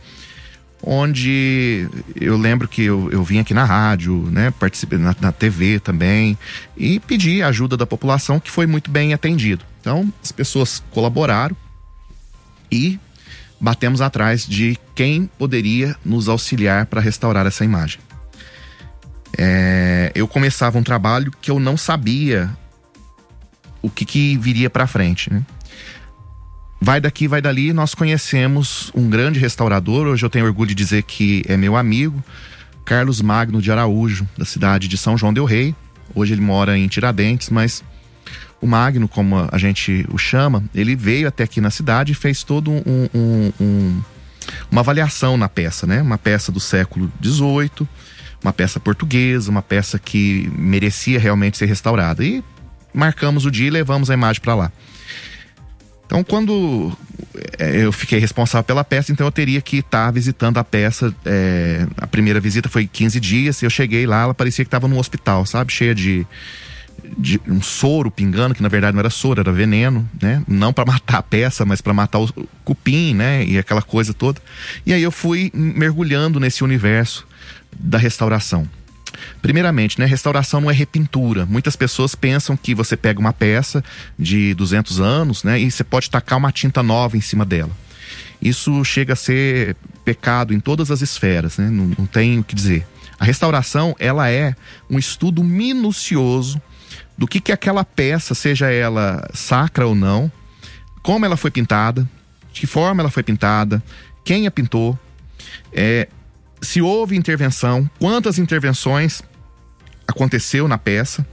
[0.82, 1.88] onde
[2.20, 4.50] eu lembro que eu, eu vim aqui na rádio, né?
[4.50, 6.36] Participei na, na TV também
[6.76, 9.64] e pedi ajuda da população que foi muito bem atendido.
[9.80, 11.56] Então as pessoas colaboraram
[12.70, 12.98] e
[13.60, 18.00] batemos atrás de quem poderia nos auxiliar para restaurar essa imagem.
[19.36, 22.50] É, eu começava um trabalho que eu não sabia
[23.80, 25.32] o que, que viria para frente.
[25.32, 25.42] Né?
[26.80, 31.02] Vai daqui, vai dali, nós conhecemos um grande restaurador, hoje eu tenho orgulho de dizer
[31.02, 32.22] que é meu amigo,
[32.84, 35.74] Carlos Magno de Araújo, da cidade de São João del Rei.
[36.14, 37.84] Hoje ele mora em Tiradentes, mas
[38.60, 42.42] o Magno, como a gente o chama, ele veio até aqui na cidade e fez
[42.42, 44.02] todo um, um, um,
[44.70, 46.02] uma avaliação na peça, né?
[46.02, 47.88] Uma peça do século XVIII,
[48.42, 52.24] uma peça portuguesa, uma peça que merecia realmente ser restaurada.
[52.24, 52.42] E
[52.92, 54.72] marcamos o dia e levamos a imagem para lá.
[56.12, 56.92] Então, quando
[57.58, 61.14] é, eu fiquei responsável pela peça, então eu teria que estar tá visitando a peça.
[61.24, 63.62] É, a primeira visita foi 15 dias.
[63.62, 65.72] Eu cheguei lá, ela parecia que estava num hospital, sabe?
[65.72, 66.26] Cheia de,
[67.16, 70.42] de um soro pingando, que na verdade não era soro, era veneno, né?
[70.46, 72.28] Não para matar a peça, mas para matar o
[72.62, 73.46] cupim, né?
[73.46, 74.38] E aquela coisa toda.
[74.84, 77.26] E aí eu fui mergulhando nesse universo
[77.78, 78.68] da restauração.
[79.40, 81.46] Primeiramente, né, restauração não é repintura.
[81.46, 83.84] Muitas pessoas pensam que você pega uma peça
[84.18, 87.70] de 200 anos, né, e você pode tacar uma tinta nova em cima dela.
[88.40, 91.70] Isso chega a ser pecado em todas as esferas, né?
[91.70, 92.84] não, não tem o que dizer.
[93.18, 94.56] A restauração, ela é
[94.90, 96.60] um estudo minucioso
[97.16, 100.30] do que que aquela peça, seja ela sacra ou não,
[101.02, 102.08] como ela foi pintada,
[102.52, 103.80] de que forma ela foi pintada,
[104.24, 104.98] quem a pintou,
[105.72, 106.08] é,
[106.62, 109.22] se houve intervenção, quantas intervenções
[110.06, 111.26] aconteceu na peça.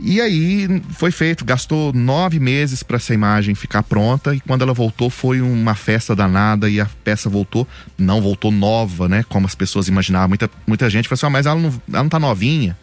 [0.00, 4.72] E aí foi feito, gastou nove meses para essa imagem ficar pronta e quando ela
[4.72, 9.24] voltou foi uma festa danada e a peça voltou, não voltou nova, né?
[9.28, 10.28] Como as pessoas imaginavam.
[10.28, 12.76] Muita, muita gente falou assim, ah, mas ela não, ela não tá novinha.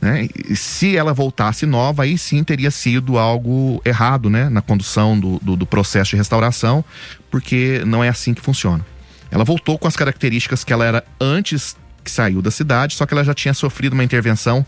[0.00, 0.28] Né?
[0.54, 4.48] Se ela voltasse nova, aí sim teria sido algo errado né?
[4.48, 6.82] na condução do, do, do processo de restauração,
[7.30, 8.86] porque não é assim que funciona.
[9.30, 13.12] Ela voltou com as características que ela era antes que saiu da cidade, só que
[13.12, 14.64] ela já tinha sofrido uma intervenção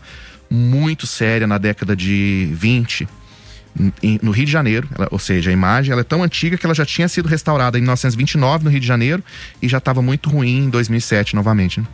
[0.49, 3.07] muito séria na década de 20
[4.21, 6.75] no Rio de Janeiro, ela, ou seja, a imagem ela é tão antiga que ela
[6.75, 9.23] já tinha sido restaurada em 1929 no Rio de Janeiro
[9.61, 11.79] e já estava muito ruim em 2007 novamente.
[11.79, 11.87] Né?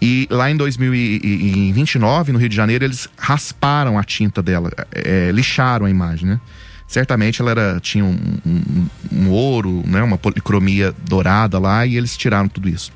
[0.00, 5.86] E lá em 2029, no Rio de Janeiro, eles rasparam a tinta dela, é, lixaram
[5.86, 6.40] a imagem, né?
[6.88, 12.16] Certamente ela era, tinha um, um, um ouro, né, uma policromia dourada lá e eles
[12.16, 12.90] tiraram tudo isso.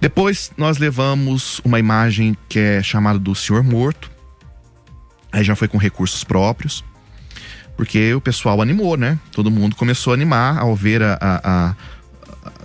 [0.00, 4.10] Depois nós levamos uma imagem que é chamada do Senhor Morto.
[5.32, 6.84] Aí já foi com recursos próprios.
[7.76, 9.18] Porque o pessoal animou, né?
[9.32, 11.74] Todo mundo começou a animar ao ver a, a, a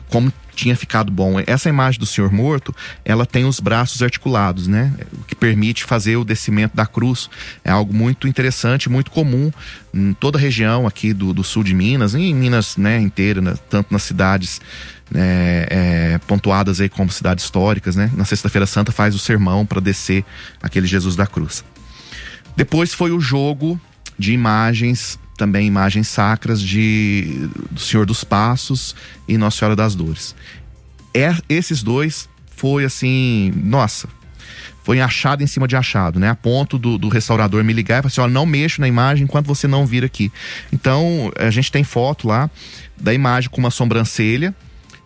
[0.10, 1.36] como tinha ficado bom.
[1.46, 4.94] Essa imagem do Senhor morto, ela tem os braços articulados, né?
[5.14, 7.30] O que permite fazer o descimento da cruz.
[7.64, 9.52] É algo muito interessante, muito comum
[9.94, 13.42] em toda a região aqui do, do sul de Minas, e em Minas né, inteira,
[13.42, 13.56] né?
[13.70, 14.60] tanto nas cidades
[15.14, 18.12] é, é, pontuadas aí como cidades históricas, né?
[18.16, 20.26] Na Sexta-feira Santa faz o sermão para descer
[20.62, 21.64] aquele Jesus da cruz.
[22.56, 23.80] Depois foi o jogo
[24.18, 28.96] de imagens também imagens sacras de do Senhor dos Passos
[29.28, 30.36] e Nossa Senhora das Dores.
[31.16, 34.10] É, esses dois foi assim, nossa,
[34.84, 36.30] foi achado em cima de achado, né?
[36.30, 39.24] A ponto do, do restaurador me ligar e falar assim: ó, não mexo na imagem
[39.24, 40.32] enquanto você não vir aqui.
[40.72, 42.50] Então, a gente tem foto lá
[42.96, 44.54] da imagem com uma sobrancelha,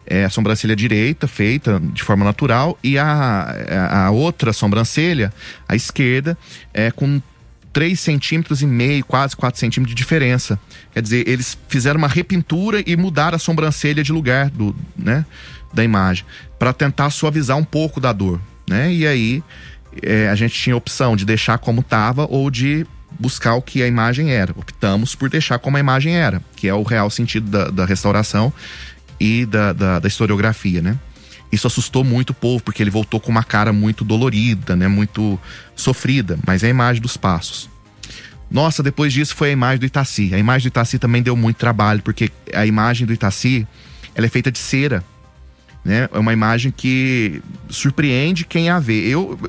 [0.05, 5.31] é, a sobrancelha direita feita de forma natural e a, a, outra sobrancelha,
[5.67, 6.35] a esquerda,
[6.73, 7.21] é com
[7.71, 10.59] 3 centímetros e meio, quase 4 centímetros de diferença.
[10.93, 15.25] Quer dizer, eles fizeram uma repintura e mudaram a sobrancelha de lugar do, né,
[15.73, 16.25] da imagem,
[16.57, 18.39] para tentar suavizar um pouco da dor.
[18.67, 18.93] Né?
[18.93, 19.43] E aí
[20.01, 22.85] é, a gente tinha a opção de deixar como estava ou de
[23.19, 24.51] buscar o que a imagem era.
[24.51, 28.53] Optamos por deixar como a imagem era, que é o real sentido da, da restauração
[29.19, 30.97] e da, da, da, historiografia, né?
[31.51, 34.87] Isso assustou muito o povo, porque ele voltou com uma cara muito dolorida, né?
[34.87, 35.39] Muito
[35.75, 37.69] sofrida, mas é a imagem dos passos.
[38.51, 40.33] Nossa, depois disso foi a imagem do Itaci.
[40.33, 43.67] A imagem do Itaci também deu muito trabalho, porque a imagem do Itaci,
[44.15, 45.03] ela é feita de cera,
[45.83, 46.09] né?
[46.11, 49.07] É uma imagem que surpreende quem a vê.
[49.07, 49.39] Eu,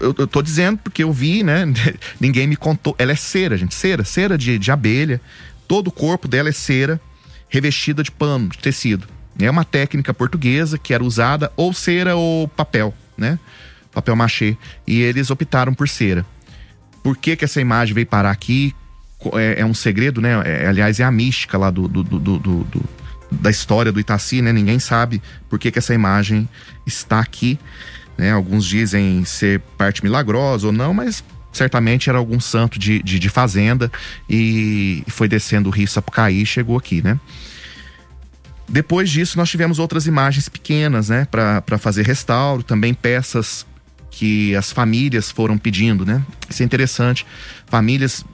[0.00, 1.64] eu, eu tô dizendo porque eu vi, né?
[2.20, 2.94] Ninguém me contou.
[2.98, 3.74] Ela é cera, gente.
[3.74, 5.20] Cera, cera de, de abelha.
[5.68, 7.00] Todo o corpo dela é cera,
[7.48, 9.15] revestida de pano, de tecido.
[9.38, 13.38] É uma técnica portuguesa que era usada ou cera ou papel, né?
[13.92, 14.56] Papel machê.
[14.86, 16.24] E eles optaram por cera.
[17.02, 18.74] Por que, que essa imagem veio parar aqui?
[19.34, 20.42] É, é um segredo, né?
[20.44, 22.84] É, aliás, é a mística lá do, do, do, do,
[23.30, 24.52] da história do Itaci, né?
[24.52, 26.48] Ninguém sabe por que, que essa imagem
[26.86, 27.58] está aqui.
[28.16, 28.32] Né?
[28.32, 31.22] Alguns dizem ser parte milagrosa ou não, mas
[31.52, 33.90] certamente era algum santo de, de, de fazenda
[34.28, 37.18] e foi descendo o rio Sapucaí e chegou aqui, né?
[38.68, 43.66] Depois disso, nós tivemos outras imagens pequenas, né, para fazer restauro, também peças
[44.10, 46.24] que as famílias foram pedindo, né?
[46.48, 47.26] Isso é interessante.
[47.66, 48.24] Famílias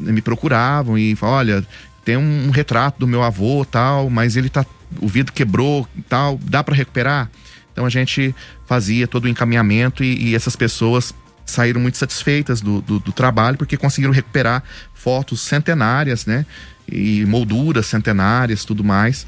[0.00, 1.66] me procuravam e falavam, olha,
[2.04, 4.64] tem um, um retrato do meu avô, tal, mas ele tá
[5.00, 7.30] o vidro quebrou, tal, dá para recuperar?
[7.72, 8.34] Então a gente
[8.66, 11.14] fazia todo o encaminhamento e, e essas pessoas
[11.44, 14.62] saíram muito satisfeitas do, do, do, trabalho porque conseguiram recuperar
[14.94, 16.44] fotos centenárias, né?
[16.90, 19.26] E molduras centenárias, tudo mais.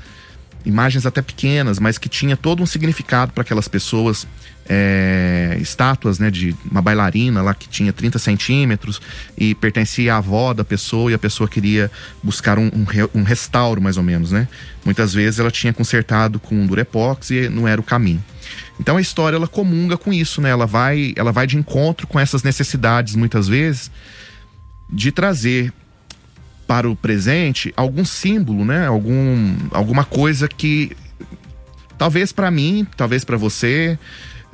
[0.65, 4.27] Imagens até pequenas, mas que tinha todo um significado para aquelas pessoas
[4.69, 9.01] é, estátuas né, de uma bailarina lá que tinha 30 centímetros
[9.37, 11.91] e pertencia à avó da pessoa e a pessoa queria
[12.23, 14.47] buscar um, um, um restauro, mais ou menos, né?
[14.85, 18.23] Muitas vezes ela tinha consertado com um durepox e não era o caminho.
[18.79, 20.51] Então a história ela comunga com isso, né?
[20.51, 23.91] Ela vai, ela vai de encontro com essas necessidades, muitas vezes,
[24.89, 25.73] de trazer
[26.71, 28.87] para o presente algum símbolo, né?
[28.87, 30.97] Algum, alguma coisa que
[31.99, 33.99] talvez para mim, talvez para você,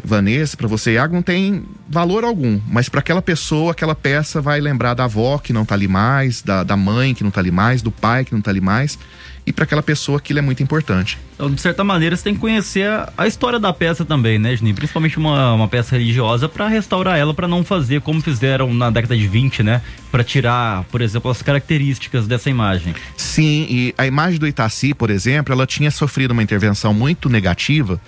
[0.02, 2.58] Vanessa, para você, Iago, não tem valor algum.
[2.68, 6.40] Mas para aquela pessoa, aquela peça vai lembrar da avó que não tá ali mais,
[6.40, 8.98] da, da mãe que não tá ali mais, do pai que não tá ali mais.
[9.46, 11.18] E para aquela pessoa aquilo é muito importante.
[11.34, 14.56] Então, de certa maneira, você tem que conhecer a, a história da peça também, né,
[14.56, 14.74] Gini?
[14.74, 19.16] Principalmente uma, uma peça religiosa para restaurar ela, para não fazer como fizeram na década
[19.16, 19.82] de 20, né?
[20.10, 22.94] Para tirar, por exemplo, as características dessa imagem.
[23.16, 28.00] Sim, e a imagem do Itaci, por exemplo, ela tinha sofrido uma intervenção muito negativa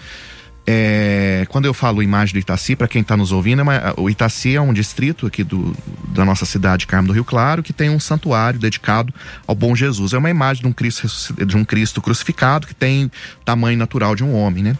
[0.71, 4.55] é, quando eu falo imagem do Itaci, para quem está nos ouvindo, é o Itaci
[4.55, 5.75] é um distrito aqui do,
[6.09, 9.11] da nossa cidade, Carmo do Rio Claro, que tem um santuário dedicado
[9.47, 10.13] ao Bom Jesus.
[10.13, 11.07] É uma imagem de um Cristo,
[11.47, 13.11] de um Cristo crucificado que tem
[13.47, 14.77] tamanho natural de um homem, né?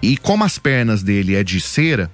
[0.00, 2.10] E como as pernas dele é de cera,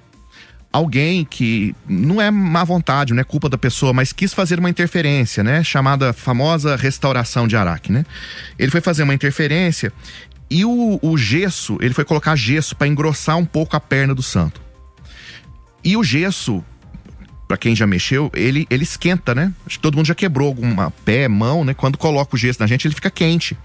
[0.69, 4.69] alguém que não é má vontade, não é culpa da pessoa, mas quis fazer uma
[4.69, 5.63] interferência, né?
[5.63, 8.05] Chamada famosa restauração de Araque, né?
[8.59, 9.93] Ele foi fazer uma interferência
[10.49, 14.23] e o, o gesso, ele foi colocar gesso para engrossar um pouco a perna do
[14.23, 14.61] santo.
[15.83, 16.63] E o gesso,
[17.47, 19.53] para quem já mexeu, ele, ele esquenta, né?
[19.65, 21.73] Acho que todo mundo já quebrou alguma pé, mão, né?
[21.73, 23.57] Quando coloca o gesso na gente, ele fica quente.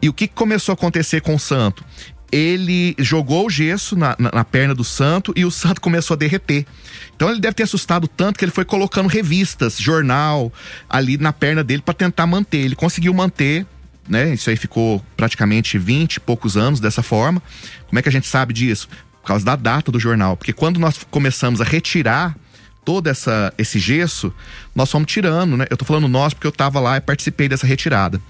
[0.00, 1.84] E o que começou a acontecer com o santo?
[2.32, 6.18] Ele jogou o gesso na, na, na, perna do santo e o santo começou a
[6.18, 6.66] derreter.
[7.14, 10.52] Então ele deve ter assustado tanto que ele foi colocando revistas, jornal
[10.90, 12.58] ali na perna dele para tentar manter.
[12.58, 13.64] Ele conseguiu manter
[14.08, 14.34] né?
[14.34, 17.42] Isso aí ficou praticamente 20 e poucos anos dessa forma.
[17.86, 18.88] Como é que a gente sabe disso?
[19.22, 20.36] Por causa da data do jornal.
[20.36, 22.36] Porque quando nós começamos a retirar
[22.84, 24.32] todo essa, esse gesso,
[24.74, 25.66] nós fomos tirando, né?
[25.70, 28.20] Eu tô falando nós porque eu tava lá e participei dessa retirada.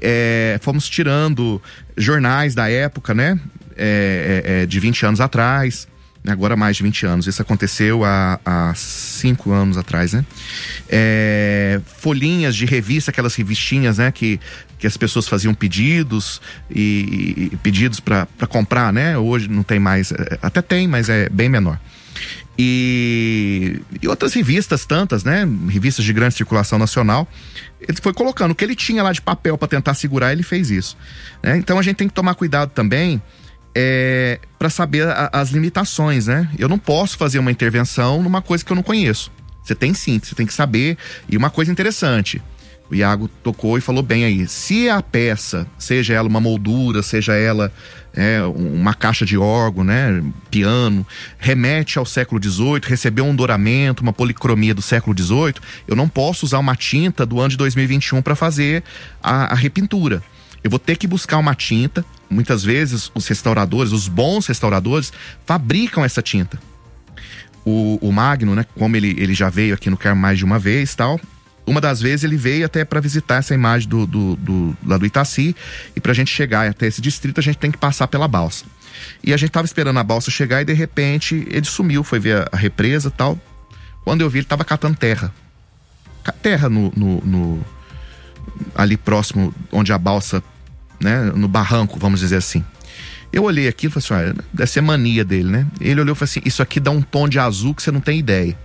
[0.00, 1.62] É, fomos tirando
[1.96, 3.38] jornais da época, né?
[3.76, 5.88] É, é, é de 20 anos atrás,
[6.24, 6.32] né?
[6.32, 7.26] agora mais de 20 anos.
[7.26, 10.24] Isso aconteceu há, há cinco anos atrás, né?
[10.88, 14.10] É, folhinhas de revista, aquelas revistinhas, né?
[14.10, 14.40] Que
[14.84, 19.16] que as pessoas faziam pedidos e, e pedidos para comprar, né?
[19.16, 21.80] Hoje não tem mais, é, até tem, mas é bem menor.
[22.58, 25.48] E, e outras revistas, tantas, né?
[25.70, 27.26] Revistas de grande circulação nacional.
[27.80, 30.70] Ele foi colocando o que ele tinha lá de papel para tentar segurar, ele fez
[30.70, 30.98] isso.
[31.42, 31.56] Né?
[31.56, 33.22] Então a gente tem que tomar cuidado também
[33.74, 36.48] é, para saber a, as limitações, né?
[36.58, 39.32] Eu não posso fazer uma intervenção numa coisa que eu não conheço.
[39.62, 40.96] Você tem sim, você tem que saber.
[41.28, 42.40] E uma coisa interessante:
[42.90, 44.46] O Iago tocou e falou bem aí.
[44.46, 47.72] Se a peça, seja ela uma moldura, seja ela
[48.14, 51.04] é, uma caixa de órgão, né, piano,
[51.38, 55.54] remete ao século XVIII, recebeu um douramento, uma policromia do século XVIII,
[55.88, 58.84] eu não posso usar uma tinta do ano de 2021 para fazer
[59.22, 60.22] a, a repintura.
[60.64, 62.04] Eu vou ter que buscar uma tinta.
[62.28, 65.12] Muitas vezes os restauradores, os bons restauradores,
[65.44, 66.58] fabricam essa tinta.
[67.64, 70.58] O, o Magno, né, como ele, ele já veio aqui no Carmo mais de uma
[70.58, 71.20] vez tal,
[71.66, 75.06] uma das vezes ele veio até para visitar essa imagem do, do, do, lá do
[75.06, 75.56] Itaci.
[75.94, 78.64] E para a gente chegar até esse distrito, a gente tem que passar pela balsa.
[79.22, 82.36] E a gente tava esperando a balsa chegar e de repente ele sumiu, foi ver
[82.36, 83.38] a, a represa tal.
[84.04, 85.32] Quando eu vi, ele tava catando terra.
[86.42, 87.66] Terra no, no, no,
[88.74, 90.42] ali próximo onde a balsa,
[91.00, 92.64] né, no barranco, vamos dizer assim.
[93.32, 95.66] Eu olhei aquilo e falei assim: ah, deve ser mania dele, né?
[95.80, 98.00] Ele olhou e falou assim: Isso aqui dá um tom de azul que você não
[98.00, 98.56] tem ideia.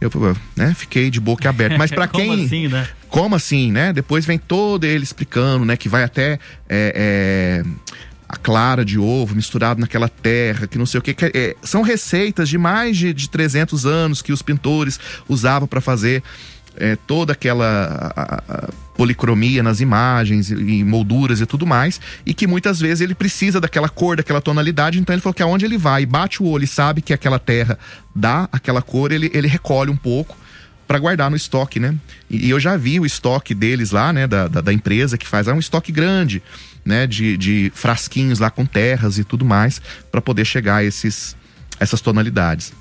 [0.00, 0.10] Eu
[0.56, 1.76] né, fiquei de boca aberta.
[1.76, 2.28] Mas para quem.
[2.28, 2.88] Como assim, né?
[3.10, 3.92] Como assim, né?
[3.92, 5.76] Depois vem todo ele explicando, né?
[5.76, 6.38] Que vai até.
[6.66, 7.96] É, é,
[8.28, 11.12] a clara de ovo misturado naquela terra, que não sei o que.
[11.12, 14.98] que é, são receitas de mais de, de 300 anos que os pintores
[15.28, 16.22] usavam para fazer
[16.76, 22.46] é, toda aquela a, a policromia nas imagens e, molduras e tudo mais, e que
[22.46, 26.06] muitas vezes ele precisa daquela cor, daquela tonalidade, então ele falou que aonde ele vai,
[26.06, 27.78] bate o olho e sabe que aquela terra
[28.14, 30.36] dá aquela cor, ele, ele recolhe um pouco
[30.86, 31.94] para guardar no estoque, né?
[32.30, 35.26] E, e, eu já vi o estoque deles lá, né, da, da, da empresa que
[35.26, 36.42] faz, é um estoque grande,
[36.84, 41.36] né, de, de frasquinhos lá com terras e tudo mais, para poder chegar a esses,
[41.80, 42.72] essas tonalidades.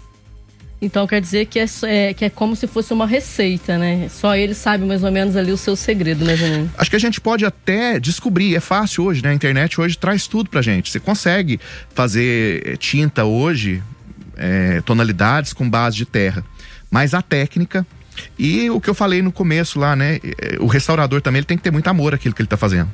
[0.81, 4.07] Então quer dizer que é, é, que é como se fosse uma receita, né?
[4.09, 6.71] Só ele sabe mais ou menos ali o seu segredo, né, Juninho?
[6.77, 9.29] Acho que a gente pode até descobrir, é fácil hoje, né?
[9.29, 10.91] A internet hoje traz tudo pra gente.
[10.91, 11.59] Você consegue
[11.93, 13.81] fazer eh, tinta hoje,
[14.35, 16.43] é, tonalidades com base de terra.
[16.91, 17.85] Mas a técnica
[18.37, 20.19] e o que eu falei no começo lá, né?
[20.23, 22.89] Eh, o restaurador também ele tem que ter muito amor àquilo que ele tá fazendo.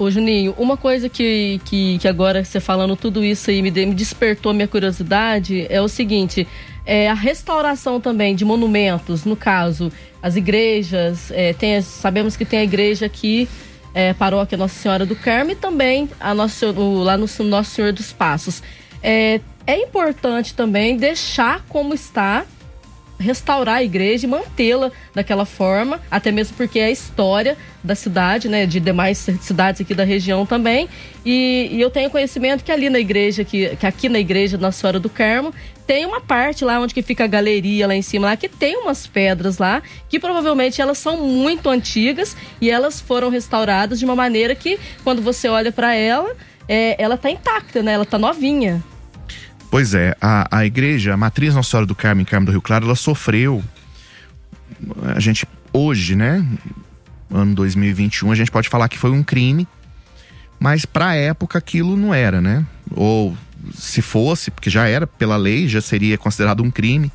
[0.00, 3.94] Ô Juninho, uma coisa que, que, que agora você falando tudo isso aí me, me
[3.94, 6.48] despertou minha curiosidade é o seguinte:
[6.86, 9.92] é, a restauração também de monumentos, no caso,
[10.22, 13.46] as igrejas, é, tem, sabemos que tem a igreja aqui,
[13.92, 17.92] é, paróquia Nossa Senhora do Carmo e também a nossa, o, lá no Nosso Senhor
[17.92, 18.62] dos Passos.
[19.02, 22.46] É, é importante também deixar como está
[23.20, 28.48] restaurar a igreja e mantê-la daquela forma, até mesmo porque é a história da cidade,
[28.48, 30.88] né, de demais cidades aqui da região também.
[31.24, 34.80] E, e eu tenho conhecimento que ali na igreja, que, que aqui na igreja Nossa
[34.80, 35.54] Senhora do Carmo,
[35.86, 38.76] tem uma parte lá onde que fica a galeria lá em cima, lá que tem
[38.76, 44.16] umas pedras lá, que provavelmente elas são muito antigas e elas foram restauradas de uma
[44.16, 46.34] maneira que quando você olha para ela,
[46.68, 47.92] é, ela tá intacta, né?
[47.92, 48.82] Ela tá novinha.
[49.70, 52.60] Pois é, a, a igreja, a matriz Nossa Senhora do Carmo em Carmo do Rio
[52.60, 53.62] Claro, ela sofreu.
[55.14, 56.44] A gente, hoje, né?
[57.30, 59.68] Ano 2021, a gente pode falar que foi um crime,
[60.58, 62.66] mas para a época aquilo não era, né?
[62.90, 63.36] Ou
[63.72, 67.12] se fosse, porque já era pela lei, já seria considerado um crime,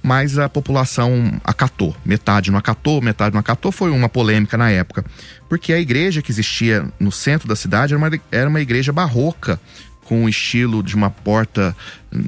[0.00, 1.96] mas a população acatou.
[2.04, 3.72] Metade não acatou, metade não acatou.
[3.72, 5.04] Foi uma polêmica na época,
[5.48, 9.60] porque a igreja que existia no centro da cidade era uma, era uma igreja barroca,
[10.06, 11.76] com o estilo de uma porta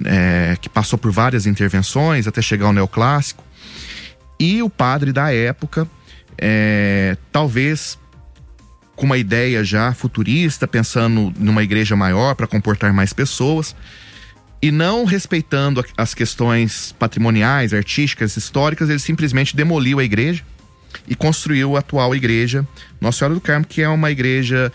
[0.05, 3.43] é, que passou por várias intervenções até chegar ao neoclássico.
[4.39, 5.89] E o padre da época,
[6.37, 7.97] é, talvez
[8.97, 13.77] com uma ideia já futurista, pensando numa igreja maior para comportar mais pessoas,
[14.61, 20.43] e não respeitando as questões patrimoniais, artísticas, históricas, ele simplesmente demoliu a igreja
[21.07, 22.67] e construiu a atual igreja
[23.01, 24.73] Nossa Senhora do Carmo, que é uma igreja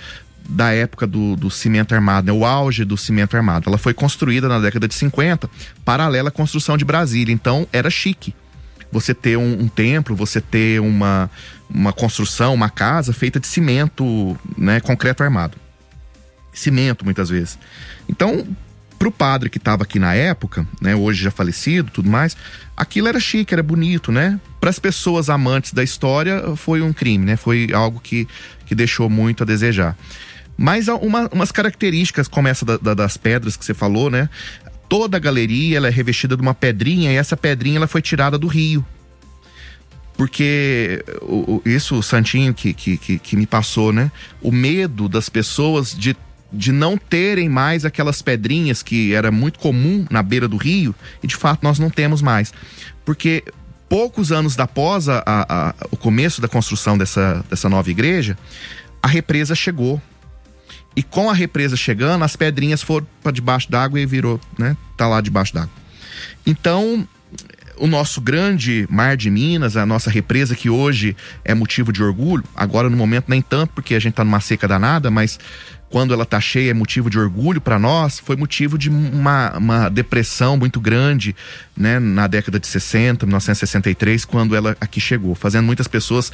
[0.47, 2.33] da época do, do cimento armado, né?
[2.33, 3.69] o auge do cimento armado.
[3.69, 5.49] Ela foi construída na década de 50,
[5.85, 7.33] paralela à construção de Brasília.
[7.33, 8.33] Então era chique
[8.91, 11.29] você ter um, um, templo, você ter uma,
[11.67, 15.57] uma construção, uma casa feita de cimento, né, concreto armado.
[16.53, 17.57] Cimento, muitas vezes.
[18.07, 18.45] Então,
[18.99, 22.37] para o padre que estava aqui na época, né, hoje já falecido, tudo mais,
[22.77, 24.39] aquilo era chique, era bonito, né?
[24.61, 27.35] Para as pessoas amantes da história, foi um crime, né?
[27.35, 28.27] Foi algo que,
[28.67, 29.97] que deixou muito a desejar.
[30.57, 34.29] Mas uma, umas características como essa da, da, das pedras que você falou, né?
[34.87, 38.37] Toda a galeria ela é revestida de uma pedrinha e essa pedrinha ela foi tirada
[38.37, 38.85] do rio.
[40.15, 44.11] Porque o, o, isso, o Santinho que, que, que, que me passou, né?
[44.41, 46.15] O medo das pessoas de
[46.53, 50.93] de não terem mais aquelas pedrinhas que era muito comum na beira do rio,
[51.23, 52.53] e de fato nós não temos mais.
[53.03, 53.43] Porque
[53.89, 58.37] poucos anos após a, a, a, o começo da construção dessa, dessa nova igreja,
[59.01, 59.99] a represa chegou.
[60.95, 64.77] E com a represa chegando, as pedrinhas foram para debaixo d'água e virou, né?
[64.95, 65.71] Tá lá debaixo d'água.
[66.45, 67.07] Então,
[67.77, 72.43] o nosso grande mar de Minas, a nossa represa que hoje é motivo de orgulho,
[72.55, 75.39] agora no momento nem tanto porque a gente está numa seca danada, mas
[75.89, 79.89] quando ela está cheia é motivo de orgulho para nós, foi motivo de uma, uma
[79.89, 81.35] depressão muito grande,
[81.77, 86.31] né, na década de 60, 1963, quando ela aqui chegou, fazendo muitas pessoas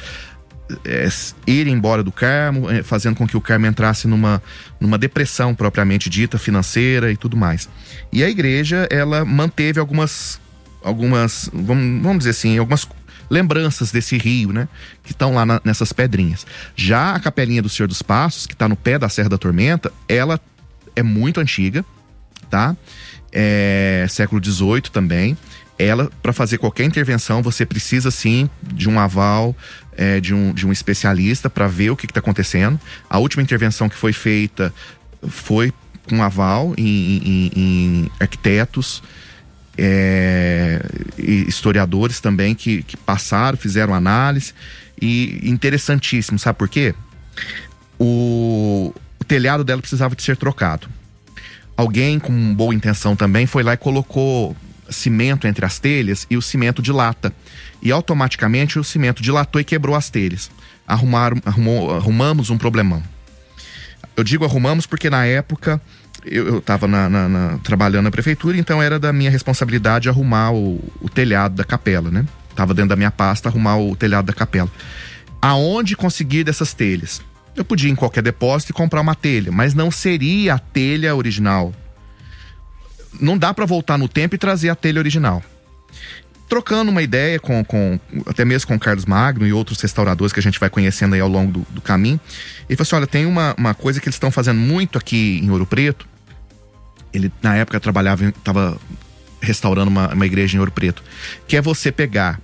[0.84, 1.08] é,
[1.46, 4.42] irem embora do Carmo, é, fazendo com que o Carmo entrasse numa,
[4.80, 7.68] numa depressão propriamente dita, financeira e tudo mais.
[8.12, 10.40] E a igreja, ela manteve algumas
[10.82, 12.88] algumas, vamos, vamos dizer assim, algumas
[13.28, 14.68] lembranças desse rio, né?
[15.04, 16.46] Que estão lá na, nessas pedrinhas.
[16.74, 19.92] Já a capelinha do Senhor dos Passos, que está no pé da Serra da Tormenta,
[20.08, 20.40] ela
[20.96, 21.84] é muito antiga,
[22.50, 22.76] tá?
[23.32, 25.36] É, século XVIII também.
[25.78, 29.56] Ela, para fazer qualquer intervenção, você precisa sim de um aval
[30.00, 32.80] é, de, um, de um especialista para ver o que está acontecendo.
[33.08, 34.72] A última intervenção que foi feita
[35.28, 35.74] foi
[36.08, 39.02] com aval em, em, em arquitetos,
[39.76, 40.82] é,
[41.18, 44.54] historiadores também que, que passaram, fizeram análise.
[45.00, 46.94] E interessantíssimo, sabe por quê?
[47.98, 50.88] O, o telhado dela precisava de ser trocado.
[51.76, 54.56] Alguém com boa intenção também foi lá e colocou
[54.90, 57.32] cimento entre as telhas e o cimento dilata.
[57.82, 60.50] E automaticamente o cimento dilatou e quebrou as telhas.
[60.86, 63.02] Arrumaram, arrumou, arrumamos um problemão.
[64.16, 65.80] Eu digo arrumamos porque na época
[66.24, 66.86] eu estava
[67.62, 72.26] trabalhando na prefeitura, então era da minha responsabilidade arrumar o, o telhado da capela, né?
[72.54, 74.70] Tava dentro da minha pasta arrumar o telhado da capela.
[75.40, 77.22] Aonde conseguir dessas telhas?
[77.56, 81.16] Eu podia ir em qualquer depósito e comprar uma telha, mas não seria a telha
[81.16, 81.72] original.
[83.18, 85.42] Não dá para voltar no tempo e trazer a telha original.
[86.48, 90.40] Trocando uma ideia com, com até mesmo com o Carlos Magno e outros restauradores que
[90.40, 92.20] a gente vai conhecendo aí ao longo do, do caminho,
[92.68, 95.50] ele falou assim: olha, tem uma, uma coisa que eles estão fazendo muito aqui em
[95.50, 96.08] Ouro Preto,
[97.12, 98.76] ele na época trabalhava, estava
[99.40, 101.02] restaurando uma, uma igreja em Ouro Preto,
[101.46, 102.40] que é você pegar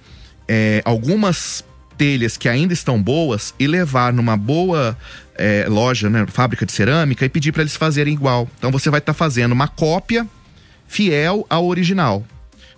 [0.49, 1.65] é, algumas
[1.97, 4.97] telhas que ainda estão boas e levar numa boa
[5.35, 8.49] é, loja, né, fábrica de cerâmica e pedir para eles fazerem igual.
[8.59, 10.27] Então você vai estar tá fazendo uma cópia
[10.87, 12.25] fiel ao original.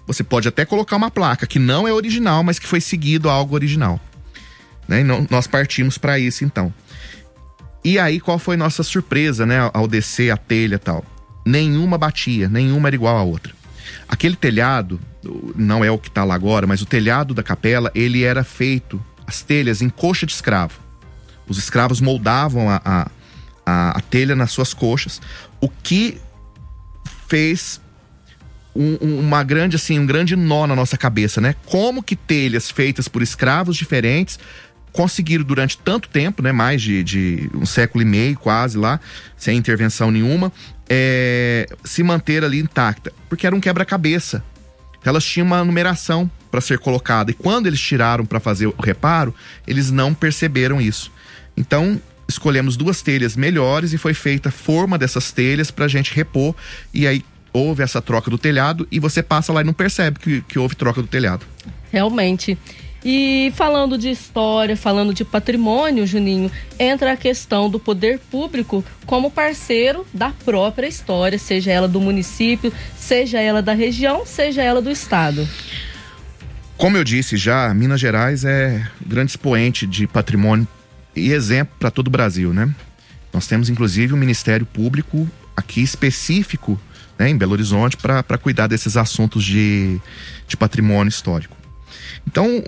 [0.07, 3.33] Você pode até colocar uma placa que não é original, mas que foi seguido a
[3.33, 4.01] algo original.
[4.87, 5.05] Né?
[5.05, 6.73] Não, nós partimos para isso então.
[7.85, 11.05] E aí qual foi nossa surpresa, né, ao descer a telha tal?
[11.49, 13.53] nenhuma batia, nenhuma era igual à outra.
[14.07, 15.01] Aquele telhado,
[15.57, 19.03] não é o que está lá agora, mas o telhado da capela, ele era feito,
[19.27, 20.79] as telhas, em coxa de escravo.
[21.49, 23.11] Os escravos moldavam a, a,
[23.65, 25.21] a, a telha nas suas coxas,
[25.61, 26.21] o que
[27.27, 27.81] fez
[28.79, 31.57] um, um, uma grande, assim, um grande nó na nossa cabeça, né?
[31.67, 34.39] Como que telhas feitas por escravos diferentes
[34.93, 38.99] conseguiram durante tanto tempo, né, mais de, de um século e meio quase lá,
[39.37, 40.51] sem intervenção nenhuma,
[40.89, 44.43] é, se manter ali intacta, porque era um quebra-cabeça.
[45.05, 49.35] Elas tinham uma numeração para ser colocada e quando eles tiraram para fazer o reparo,
[49.67, 51.13] eles não perceberam isso.
[51.57, 56.15] Então escolhemos duas telhas melhores e foi feita a forma dessas telhas para a gente
[56.15, 56.55] repor
[56.93, 60.41] e aí houve essa troca do telhado e você passa lá e não percebe que,
[60.43, 61.47] que houve troca do telhado.
[61.91, 62.59] Realmente.
[63.05, 69.31] E falando de história, falando de patrimônio, Juninho, entra a questão do poder público como
[69.31, 74.91] parceiro da própria história, seja ela do município, seja ela da região, seja ela do
[74.91, 75.49] estado.
[76.77, 80.67] Como eu disse já, Minas Gerais é grande expoente de patrimônio
[81.15, 82.73] e exemplo para todo o Brasil, né?
[83.33, 86.81] Nós temos inclusive um Ministério Público aqui específico
[87.19, 90.01] né, em Belo Horizonte para cuidar desses assuntos de,
[90.47, 91.57] de patrimônio histórico.
[92.27, 92.63] Então,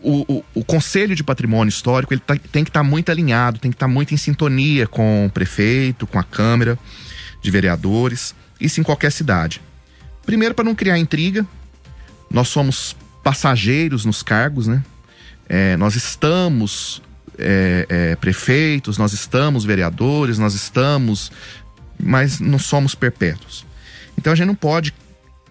[0.00, 3.58] o, o, o, Conselho de Patrimônio Histórico ele tá, tem que estar tá muito alinhado,
[3.58, 6.78] tem que estar tá muito em sintonia com o prefeito, com a Câmara
[7.42, 9.60] de Vereadores, isso em qualquer cidade.
[10.24, 11.46] Primeiro, para não criar intriga,
[12.30, 14.82] nós somos passageiros nos cargos, né?
[15.48, 17.02] É, nós estamos
[17.38, 21.32] é, é, prefeitos, nós estamos vereadores, nós estamos,
[21.98, 23.67] mas não somos perpétuos.
[24.18, 24.92] Então a gente não pode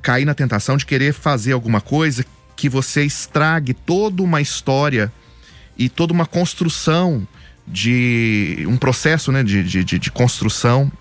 [0.02, 5.12] cair na tentação de querer fazer alguma coisa que você estrague toda uma história
[5.78, 7.26] e toda uma construção
[7.66, 10.92] de um processo né, de, de, de construção,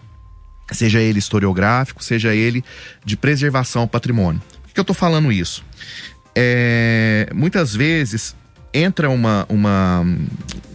[0.70, 2.64] seja ele historiográfico, seja ele
[3.04, 4.40] de preservação ao patrimônio.
[4.62, 5.64] Por que eu estou falando isso?
[6.34, 8.36] É, muitas vezes
[8.72, 10.04] entra uma, uma,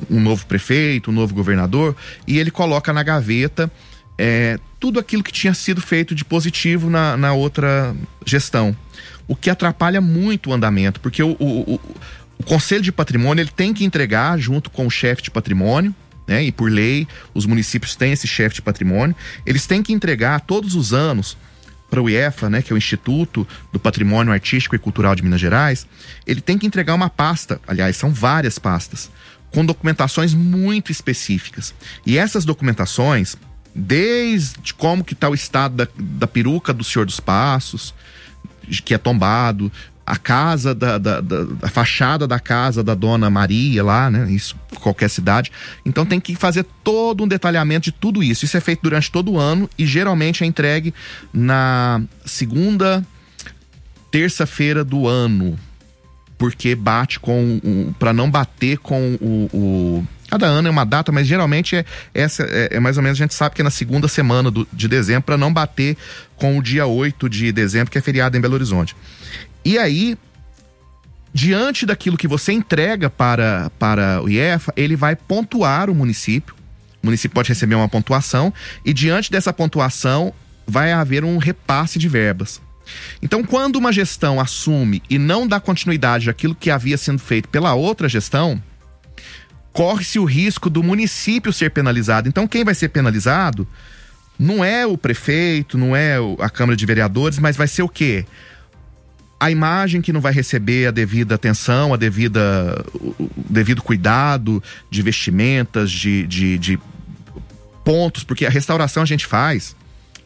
[0.10, 1.96] um novo prefeito, um novo governador,
[2.28, 3.72] e ele coloca na gaveta
[4.18, 8.76] é, tudo aquilo que tinha sido feito de positivo na, na outra gestão
[9.32, 11.80] o que atrapalha muito o andamento, porque o, o, o,
[12.38, 15.96] o Conselho de Patrimônio ele tem que entregar junto com o chefe de patrimônio,
[16.28, 16.44] né?
[16.44, 19.16] E por lei, os municípios têm esse chefe de patrimônio,
[19.46, 21.38] eles têm que entregar todos os anos
[21.90, 25.40] para o IEFA, né, que é o Instituto do Patrimônio Artístico e Cultural de Minas
[25.40, 25.88] Gerais,
[26.26, 29.10] ele tem que entregar uma pasta, aliás, são várias pastas,
[29.52, 31.74] com documentações muito específicas.
[32.06, 33.36] E essas documentações,
[33.74, 37.94] desde como que está o estado da, da peruca do Senhor dos Passos,
[38.86, 39.72] que é tombado,
[40.06, 44.30] a casa da, da, da, a fachada da casa da dona Maria lá, né?
[44.32, 45.52] Isso, qualquer cidade.
[45.86, 48.44] Então tem que fazer todo um detalhamento de tudo isso.
[48.44, 50.94] Isso é feito durante todo o ano e geralmente é entregue
[51.34, 53.06] na segunda
[54.10, 55.58] terça-feira do ano.
[56.38, 57.94] Porque bate com.
[58.00, 62.44] Para não bater com o, o Cada ano é uma data, mas geralmente é, essa,
[62.44, 64.88] é, é mais ou menos, a gente sabe que é na segunda semana do, de
[64.88, 65.98] dezembro, para não bater
[66.38, 68.96] com o dia 8 de dezembro, que é feriado em Belo Horizonte.
[69.66, 70.18] E aí,
[71.34, 76.56] diante daquilo que você entrega para, para o IEFA, ele vai pontuar o município.
[77.04, 78.54] O município pode receber uma pontuação,
[78.86, 80.34] e diante dessa pontuação,
[80.66, 82.62] vai haver um repasse de verbas.
[83.22, 87.74] Então, quando uma gestão assume e não dá continuidade àquilo que havia sendo feito pela
[87.74, 88.62] outra gestão,
[89.74, 92.28] corre-se o risco do município ser penalizado.
[92.28, 93.68] Então, quem vai ser penalizado
[94.38, 98.26] não é o prefeito, não é a Câmara de Vereadores, mas vai ser o quê?
[99.40, 105.02] A imagem que não vai receber a devida atenção, a devida, o devido cuidado de
[105.02, 106.80] vestimentas, de, de, de
[107.84, 109.76] pontos, porque a restauração a gente faz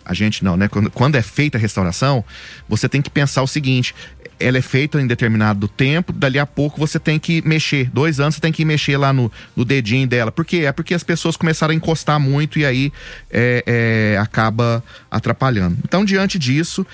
[0.06, 0.68] a gente não, né?
[0.68, 2.24] Quando, quando, é feita a restauração,
[2.70, 3.96] você tem que pensar o seguinte:
[4.40, 7.90] ela é feita em determinado tempo, dali a pouco você tem que mexer.
[7.90, 10.32] Dois anos você tem que mexer lá no, no dedinho dela.
[10.32, 10.66] Por quê?
[10.66, 12.92] É porque as pessoas começaram a encostar muito e aí
[13.32, 15.78] é, é, acaba atrapalhando.
[15.84, 16.86] Então, diante disso,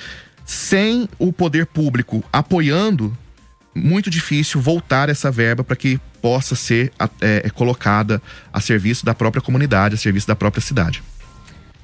[0.45, 3.15] sem o poder público apoiando,
[3.73, 8.21] muito difícil voltar essa verba para que possa ser é, colocada
[8.53, 11.01] a serviço da própria comunidade, a serviço da própria cidade.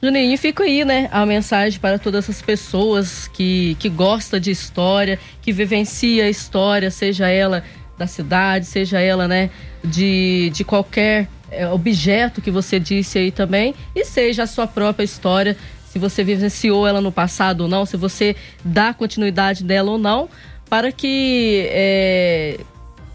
[0.01, 5.17] Juninho, fica aí, né, a mensagem para todas essas pessoas que, que gostam de história,
[5.41, 7.63] que vivencia a história, seja ela
[7.97, 9.49] da cidade, seja ela, né,
[9.83, 15.03] de, de qualquer é, objeto que você disse aí também, e seja a sua própria
[15.03, 15.57] história,
[15.89, 20.29] se você vivenciou ela no passado ou não, se você dá continuidade dela ou não,
[20.69, 22.59] para que é,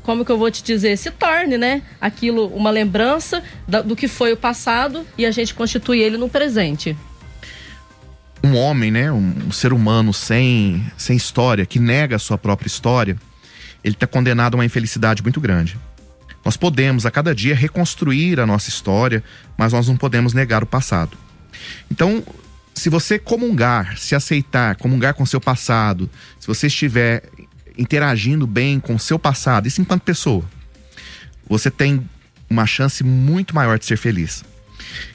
[0.03, 3.42] como que eu vou te dizer, se torne, né, aquilo uma lembrança
[3.84, 6.96] do que foi o passado e a gente constitui ele no presente.
[8.44, 13.16] Um homem, né, um, ser humano sem, sem história, que nega a sua própria história,
[13.84, 15.78] ele está condenado a uma infelicidade muito grande.
[16.44, 19.22] Nós podemos a cada dia reconstruir a nossa história,
[19.57, 21.16] mas nós não podemos negar o passado.
[21.88, 22.24] Então,
[22.74, 27.22] se você comungar, se aceitar, comungar com seu passado, se você estiver
[27.77, 30.45] interagindo bem com o seu passado, isso enquanto pessoa,
[31.49, 32.09] você tem
[32.49, 34.45] uma chance muito maior de ser feliz.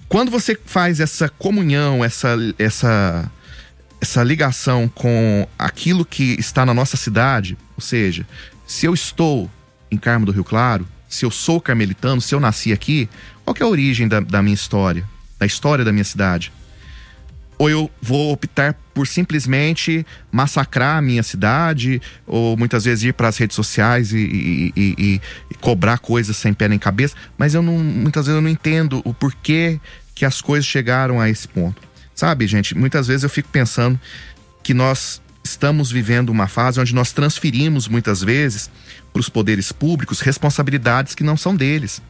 [0.09, 3.31] Quando você faz essa comunhão, essa, essa,
[4.01, 8.25] essa ligação com aquilo que está na nossa cidade, ou seja,
[8.65, 9.49] se eu estou
[9.91, 13.09] em Carmo do Rio Claro, se eu sou carmelitano, se eu nasci aqui,
[13.43, 15.07] qual é a origem da, da minha história,
[15.39, 16.51] da história da minha cidade?
[17.57, 23.27] Ou eu vou optar por simplesmente massacrar a minha cidade, ou muitas vezes ir para
[23.27, 27.61] as redes sociais e, e, e, e, cobrar coisas sem pé nem cabeça, mas eu
[27.61, 29.79] não, muitas vezes eu não entendo o porquê
[30.13, 31.81] que as coisas chegaram a esse ponto.
[32.15, 33.99] Sabe, gente, muitas vezes eu fico pensando
[34.63, 38.69] que nós estamos vivendo uma fase onde nós transferimos muitas vezes
[39.13, 42.01] para os poderes públicos responsabilidades que não são deles.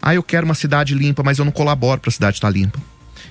[0.00, 2.80] Ah, eu quero uma cidade limpa, mas eu não colaboro para a cidade estar limpa.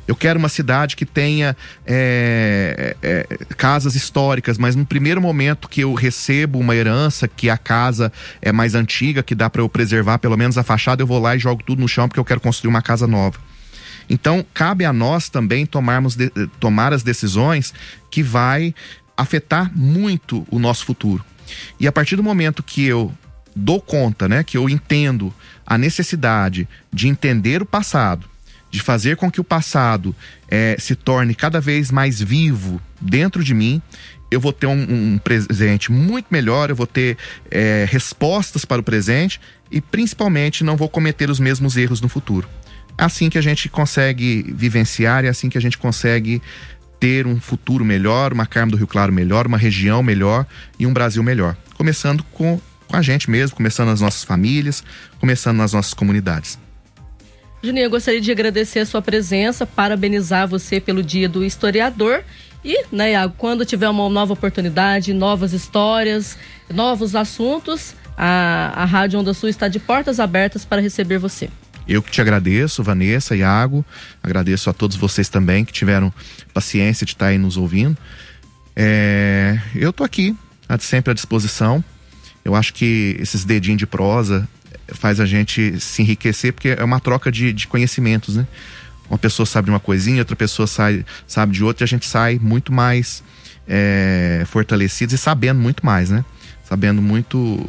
[0.07, 5.81] Eu quero uma cidade que tenha é, é, casas históricas, mas no primeiro momento que
[5.81, 8.11] eu recebo uma herança, que a casa
[8.41, 11.35] é mais antiga, que dá para eu preservar pelo menos a fachada, eu vou lá
[11.35, 13.39] e jogo tudo no chão porque eu quero construir uma casa nova.
[14.09, 16.29] Então, cabe a nós também tomarmos de,
[16.59, 17.73] tomar as decisões
[18.09, 18.73] que vai
[19.15, 21.23] afetar muito o nosso futuro.
[21.79, 23.13] E a partir do momento que eu
[23.55, 25.33] dou conta, né, que eu entendo
[25.65, 28.25] a necessidade de entender o passado,
[28.69, 30.15] de fazer com que o passado
[30.47, 33.81] é, se torne cada vez mais vivo dentro de mim,
[34.31, 37.17] eu vou ter um, um presente muito melhor, eu vou ter
[37.49, 39.41] é, respostas para o presente
[39.71, 42.47] e principalmente não vou cometer os mesmos erros no futuro.
[42.97, 46.41] É assim que a gente consegue vivenciar, é assim que a gente consegue
[46.99, 50.45] ter um futuro melhor, uma Carmo do Rio Claro melhor, uma região melhor
[50.77, 51.55] e um Brasil melhor.
[51.75, 54.83] Começando com, com a gente mesmo, começando nas nossas famílias,
[55.19, 56.59] começando nas nossas comunidades.
[57.61, 62.23] Juninho, eu gostaria de agradecer a sua presença, parabenizar você pelo Dia do Historiador.
[62.63, 66.37] E, né, Iago, quando tiver uma nova oportunidade, novas histórias,
[66.73, 71.49] novos assuntos, a, a Rádio Onda Sul está de portas abertas para receber você.
[71.85, 73.83] Eu que te agradeço, Vanessa, Iago,
[74.23, 76.13] agradeço a todos vocês também que tiveram
[76.53, 77.97] paciência de estar aí nos ouvindo.
[78.73, 80.35] É, eu tô aqui,
[80.79, 81.83] sempre à disposição.
[82.45, 84.47] Eu acho que esses dedinhos de prosa
[84.93, 88.47] faz a gente se enriquecer, porque é uma troca de, de conhecimentos, né?
[89.09, 92.07] Uma pessoa sabe de uma coisinha, outra pessoa sai, sabe de outra, e a gente
[92.07, 93.23] sai muito mais
[93.67, 96.23] é, fortalecidos e sabendo muito mais, né?
[96.63, 97.65] Sabendo muito.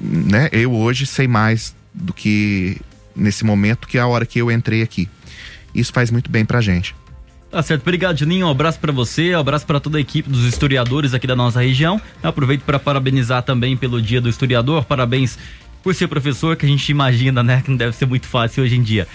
[0.00, 0.48] Né?
[0.50, 2.80] Eu hoje sei mais do que
[3.14, 5.08] nesse momento que a hora que eu entrei aqui.
[5.74, 6.94] Isso faz muito bem pra gente.
[7.50, 10.44] Tá certo, obrigado Juninho, um abraço para você, um abraço para toda a equipe dos
[10.44, 12.00] historiadores aqui da nossa região.
[12.22, 15.36] Eu aproveito para parabenizar também pelo Dia do Historiador, parabéns
[15.82, 18.76] por ser professor, que a gente imagina, né, que não deve ser muito fácil hoje
[18.76, 19.06] em dia.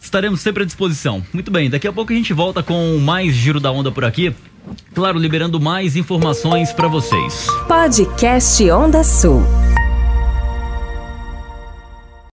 [0.00, 1.22] Estaremos sempre à disposição.
[1.32, 4.34] Muito bem, daqui a pouco a gente volta com mais Giro da Onda por aqui.
[4.94, 7.46] Claro, liberando mais informações para vocês.
[7.66, 9.42] Podcast Onda Sul.